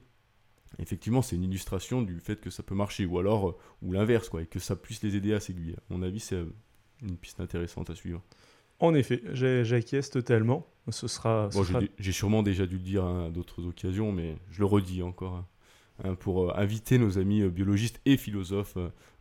[0.80, 4.30] effectivement c'est une illustration du fait que ça peut marcher ou alors euh, ou l'inverse
[4.30, 5.74] quoi et que ça puisse les aider à s'aiguiller.
[5.74, 6.54] À mon avis c'est euh,
[7.02, 8.22] une piste intéressante à suivre.
[8.80, 10.68] En effet, j'acquiesce totalement.
[10.90, 11.50] Ce sera.
[11.98, 15.34] J'ai sûrement déjà dû le dire à d'autres occasions, mais je le redis encore.
[15.34, 15.46] Hein.
[16.04, 18.78] Hein, pour euh, inviter nos amis euh, biologistes et philosophes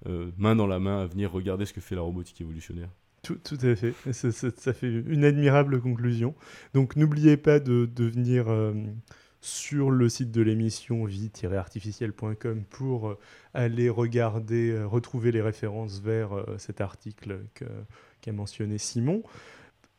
[0.06, 2.90] euh, main dans la main à venir regarder ce que fait la robotique évolutionnaire.
[3.22, 3.94] Tout, à fait.
[4.12, 6.34] Ça, fait une admirable conclusion.
[6.74, 8.46] Donc n'oubliez pas de venir
[9.40, 13.16] sur le site de l'émission vie-artificielle.com pour
[13.52, 17.40] aller regarder, retrouver les références vers cet article
[18.20, 19.24] qu'a mentionné Simon.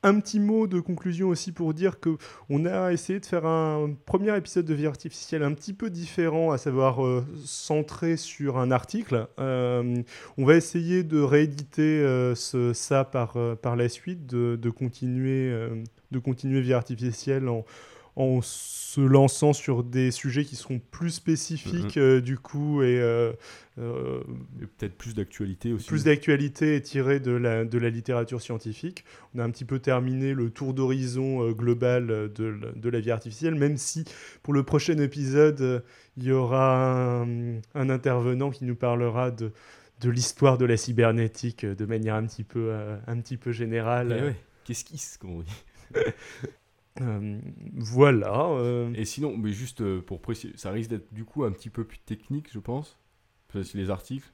[0.03, 2.17] Un petit mot de conclusion aussi pour dire que
[2.49, 6.51] on a essayé de faire un premier épisode de vie artificielle un petit peu différent,
[6.51, 9.27] à savoir euh, centré sur un article.
[9.39, 9.95] Euh,
[10.37, 15.51] on va essayer de rééditer euh, ça par, par la suite, de, de continuer,
[16.11, 17.65] de continuer vie artificielle en
[18.17, 22.03] en se lançant sur des sujets qui seront plus spécifiques mhm.
[22.03, 23.31] euh, du coup euh,
[23.77, 24.23] euh,
[24.59, 25.87] et, peut-être plus d'actualité aussi.
[25.87, 29.05] Plus d'actualité et tiré de la, de la littérature scientifique.
[29.35, 32.29] On a un petit peu terminé le tour d'horizon global de,
[32.75, 34.03] de, la vie artificielle, même si
[34.41, 35.83] pour le prochain épisode,
[36.17, 39.51] il y aura un, intervenant qui nous parlera de,
[40.01, 42.73] de l'histoire de la cybernétique de manière un petit peu,
[43.05, 44.33] un petit peu générale.
[44.33, 45.19] Eh Qu'est-ce qui se...
[47.01, 47.39] Euh,
[47.73, 48.45] voilà.
[48.51, 48.91] Euh.
[48.95, 51.83] Et sinon, mais juste euh, pour préciser, ça risque d'être du coup un petit peu
[51.83, 52.97] plus technique, je pense.
[53.73, 54.29] Les articles.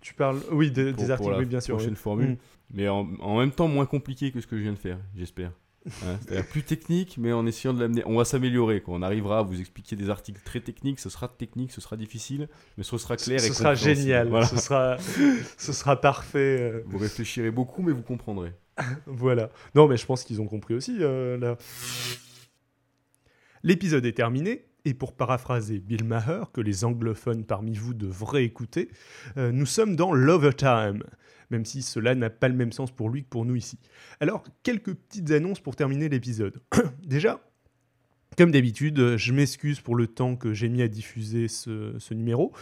[0.00, 1.76] Tu, parles, oui, des, articles, oui, bien sûr.
[1.76, 2.30] Prochaine formule.
[2.30, 2.36] Mm.
[2.72, 5.52] Mais en, en, même temps, moins compliqué que ce que je viens de faire, j'espère.
[5.86, 8.02] Hein, c'est-à-dire plus technique, mais en essayant de l'amener.
[8.06, 8.82] On va s'améliorer.
[8.86, 12.48] On arrivera à vous expliquer des articles très techniques, ce sera technique, ce sera difficile,
[12.76, 14.46] mais ce sera clair ce, et Ce sera génial.
[14.46, 14.96] Ce, sera,
[15.58, 16.82] ce sera parfait.
[16.86, 18.52] Vous réfléchirez beaucoup, mais vous comprendrez.
[19.06, 19.50] voilà.
[19.74, 20.98] Non, mais je pense qu'ils ont compris aussi.
[21.00, 21.54] Euh.
[23.62, 24.66] L'épisode est terminé.
[24.86, 28.88] Et pour paraphraser Bill Maher, que les anglophones parmi vous devraient écouter,
[29.36, 31.02] euh, nous sommes dans l'overtime,
[31.50, 33.80] même si cela n'a pas le même sens pour lui que pour nous ici.
[34.20, 36.62] Alors, quelques petites annonces pour terminer l'épisode.
[37.04, 37.40] Déjà,
[38.36, 42.52] comme d'habitude, je m'excuse pour le temps que j'ai mis à diffuser ce, numéro.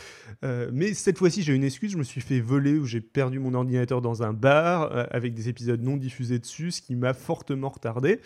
[0.44, 1.92] Euh, mais cette fois-ci, j'ai une excuse.
[1.92, 5.34] Je me suis fait voler ou j'ai perdu mon ordinateur dans un bar euh, avec
[5.34, 8.20] des épisodes non diffusés dessus, ce qui m'a fortement retardé.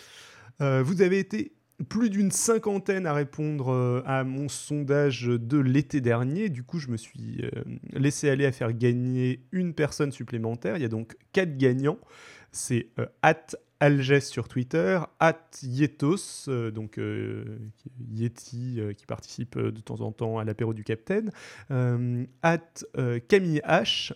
[0.61, 1.53] Euh, vous avez été
[1.89, 6.49] plus d'une cinquantaine à répondre à mon sondage de l'été dernier.
[6.49, 7.41] Du coup, je me suis
[7.93, 10.77] laissé aller à faire gagner une personne supplémentaire.
[10.77, 11.99] Il y a donc quatre gagnants.
[12.51, 12.89] C'est
[13.23, 17.45] at Alges sur Twitter, at Yetos, euh, donc euh,
[18.13, 21.31] Yeti euh, qui participe de temps en temps à l'apéro du Capitaine,
[21.71, 22.85] at
[23.29, 24.13] Camille H,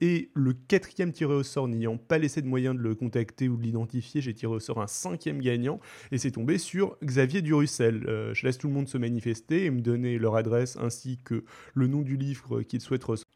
[0.00, 3.56] et le quatrième tiré au sort n'ayant pas laissé de moyen de le contacter ou
[3.56, 8.02] de l'identifier, j'ai tiré au sort un cinquième gagnant et c'est tombé sur Xavier Durussel.
[8.32, 11.44] je laisse tout le monde se manifester et me donner leur adresse ainsi que
[11.74, 13.31] le nom du livre qu'ils souhaitent recevoir.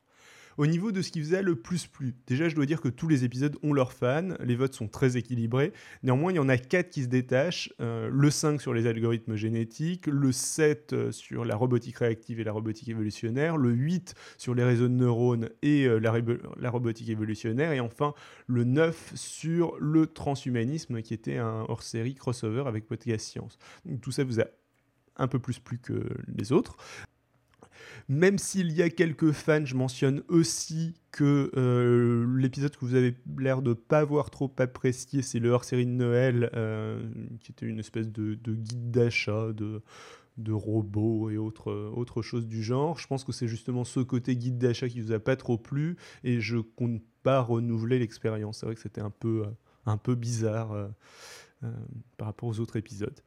[0.59, 3.09] Au niveau de ce qui faisait le plus plu, déjà je dois dire que tous
[3.09, 5.73] les épisodes ont leurs fans, les votes sont très équilibrés.
[6.03, 7.73] Néanmoins, il y en a 4 qui se détachent.
[7.81, 12.45] Euh, le 5 sur les algorithmes génétiques, le 7 euh, sur la robotique réactive et
[12.45, 17.73] la robotique évolutionnaire, le 8 sur les réseaux de neurones et euh, la, robotique évolutionnaire,
[17.73, 18.15] et enfin
[18.47, 23.59] le 9 sur le transhumanisme qui était un hors-série crossover avec Podcast Science.
[24.01, 24.47] Tout ça vous a
[25.17, 26.77] un peu plus plu que les autres.
[28.09, 33.15] Même s'il y a quelques fans, je mentionne aussi que euh, l'épisode que vous avez
[33.39, 37.03] l'air de pas avoir trop apprécié, c'est le hors-série de Noël, euh,
[37.41, 42.99] qui était une espèce de, guide d'achat de, robots et autres autre choses du genre.
[42.99, 45.97] Je pense que c'est justement ce côté guide d'achat qui vous a pas trop plu
[46.25, 48.59] et je compte pas renouveler l'expérience.
[48.59, 50.91] C'est vrai que c'était un peu bizarre.
[51.65, 51.71] Euh,
[52.19, 53.21] par rapport aux autres épisodes.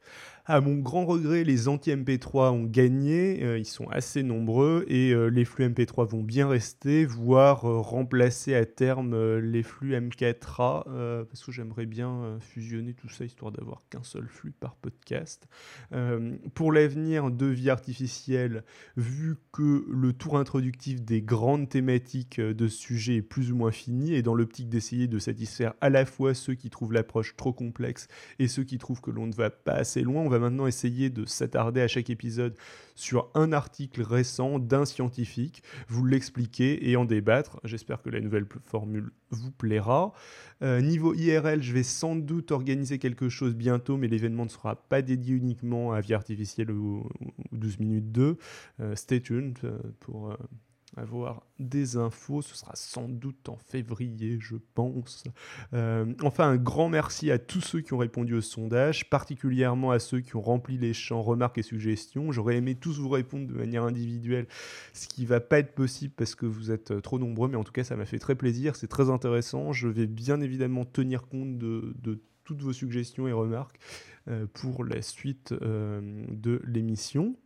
[0.46, 5.26] À mon grand regret, les anti-MP3 ont gagné, euh, ils sont assez nombreux et euh,
[5.26, 11.52] les flux MP3 vont bien rester, voire remplacer à terme les flux M4A, parce que
[11.52, 15.46] j'aimerais bien fusionner tout ça histoire d'avoir qu'un seul flux par podcast.
[16.54, 18.64] pour l'avenir de vie artificielle,
[18.96, 23.72] vu que le tour introductif des grandes thématiques de ce sujet est plus ou moins
[23.72, 27.52] fini, et dans l'optique d'essayer de satisfaire à la fois ceux qui trouvent l'approche trop
[27.52, 28.08] complexe
[28.38, 31.10] et ceux qui trouvent que l'on ne va pas assez loin, on va maintenant essayer
[31.10, 32.54] de s'attarder à chaque épisode
[32.94, 37.58] sur un article récent d'un scientifique, vous l'expliquer et en débattre.
[37.64, 40.12] J'espère que la nouvelle formule vous plaira.
[40.62, 44.76] Euh, niveau IRL, je vais sans doute organiser quelque chose bientôt, mais l'événement ne sera
[44.76, 47.08] pas dédié uniquement à vie artificielle ou,
[47.52, 48.36] 12 minutes 2.
[48.80, 50.36] Euh, stay tuned euh, pour
[50.96, 52.42] avoir des infos.
[52.42, 55.24] Ce sera sans doute en février, je pense.
[55.72, 59.98] Euh, enfin, un grand merci à tous ceux qui ont répondu au sondage, particulièrement à
[59.98, 62.32] ceux qui ont rempli les champs remarques et suggestions.
[62.32, 64.46] J'aurais aimé tous vous répondre de manière individuelle,
[64.92, 67.64] ce qui va pas être possible parce que vous êtes euh, trop nombreux, mais en
[67.64, 68.76] tout cas, ça m'a fait très plaisir.
[68.76, 69.72] C'est très intéressant.
[69.72, 71.94] Je vais bien évidemment tenir compte de,
[72.44, 73.78] toutes vos suggestions et remarques
[74.26, 77.36] euh, pour la suite de l'émission.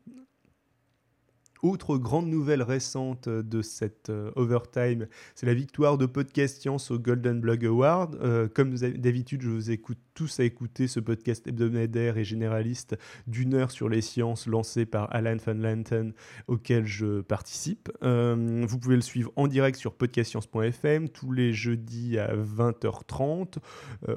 [1.64, 6.98] Autre grande nouvelle récente de cette euh, overtime, c'est la victoire de Podcast Science au
[6.98, 8.16] Golden Blog Award.
[8.16, 13.54] Euh, comme d'habitude, je vous écoute tous à écouter ce podcast hebdomadaire et généraliste d'une
[13.54, 16.12] heure sur les sciences lancé par Alan Van Lanten
[16.48, 17.90] auquel je participe.
[18.02, 23.54] Euh, vous pouvez le suivre en direct sur podcastscience.fm tous les jeudis à 20h30.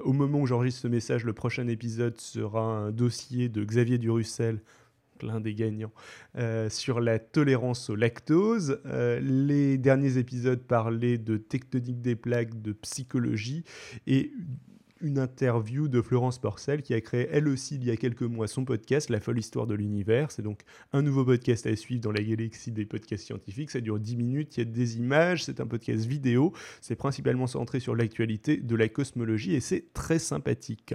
[0.03, 4.59] au moment où j'enregistre ce message, le prochain épisode sera un dossier de Xavier Durussel
[5.23, 5.91] l'un des gagnants,
[6.37, 8.79] euh, sur la tolérance au lactose.
[8.85, 13.63] Euh, les derniers épisodes parlaient de tectonique des plaques, de psychologie
[14.05, 14.31] et
[15.01, 18.47] une interview de Florence Porcel qui a créé elle aussi il y a quelques mois
[18.47, 20.31] son podcast La folle histoire de l'univers.
[20.31, 20.61] C'est donc
[20.93, 23.71] un nouveau podcast à suivre dans la galaxie des podcasts scientifiques.
[23.71, 26.53] Ça dure 10 minutes, il y a des images, c'est un podcast vidéo.
[26.81, 30.93] C'est principalement centré sur l'actualité de la cosmologie et c'est très sympathique.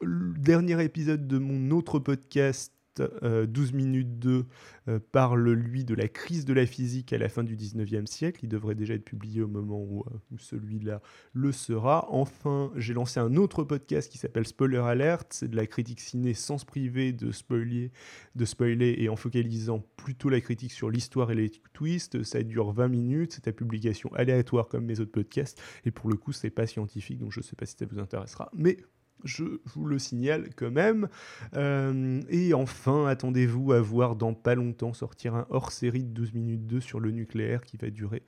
[0.00, 4.46] Le dernier épisode de mon autre podcast 12 euh, minutes 2
[4.88, 8.40] euh, parle, lui, de la crise de la physique à la fin du 19e siècle.
[8.42, 11.00] Il devrait déjà être publié au moment où, euh, celui-là
[11.32, 12.06] le sera.
[12.10, 15.26] Enfin, j'ai lancé un autre podcast qui s'appelle Spoiler Alert.
[15.30, 17.92] C'est de la critique ciné sans se priver de spoiler,
[18.34, 22.22] de spoiler et en focalisant plutôt la critique sur l'histoire et les twists.
[22.22, 23.32] Ça dure 20 minutes.
[23.32, 25.60] C'est à publication aléatoire comme mes autres podcasts.
[25.84, 28.50] Et pour le coup, c'est pas scientifique, donc je sais pas si ça vous intéressera.
[28.54, 28.78] Mais
[29.24, 31.08] je vous le signale quand même.
[31.54, 36.66] Euh, et enfin, attendez-vous à voir dans pas longtemps sortir un hors-série de 12 minutes
[36.66, 38.22] 2 sur le nucléaire qui va durer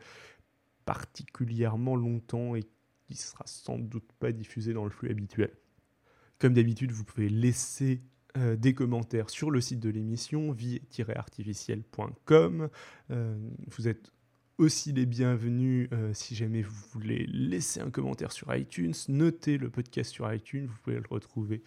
[0.85, 2.65] particulièrement longtemps et
[3.07, 5.51] qui sera sans doute pas diffusé dans le flux habituel.
[6.39, 8.03] Comme d'habitude, vous pouvez laisser
[8.37, 12.69] euh, des commentaires sur le site de l'émission vie-artificielle.com.
[13.11, 14.13] Euh, vous êtes
[14.61, 19.71] aussi les bienvenus euh, si jamais vous voulez laisser un commentaire sur iTunes, notez le
[19.71, 21.63] podcast sur iTunes, vous pouvez le retrouver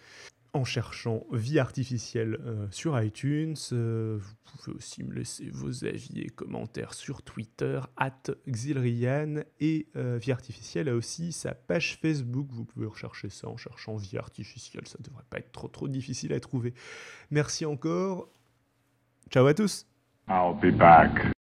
[0.52, 3.56] en cherchant Vie Artificielle euh, sur iTunes.
[3.72, 9.42] Euh, vous pouvez aussi me laisser vos avis et commentaires sur Twitter, at Xilrian.
[9.58, 12.46] Et Vie Artificielle a aussi sa page Facebook.
[12.52, 14.86] Vous pouvez rechercher ça en cherchant Vie Artificielle.
[14.86, 16.72] Ça ne devrait pas être trop, trop difficile à trouver.
[17.32, 18.28] Merci encore.
[19.30, 19.88] Ciao à tous.
[20.28, 21.33] I'll be back.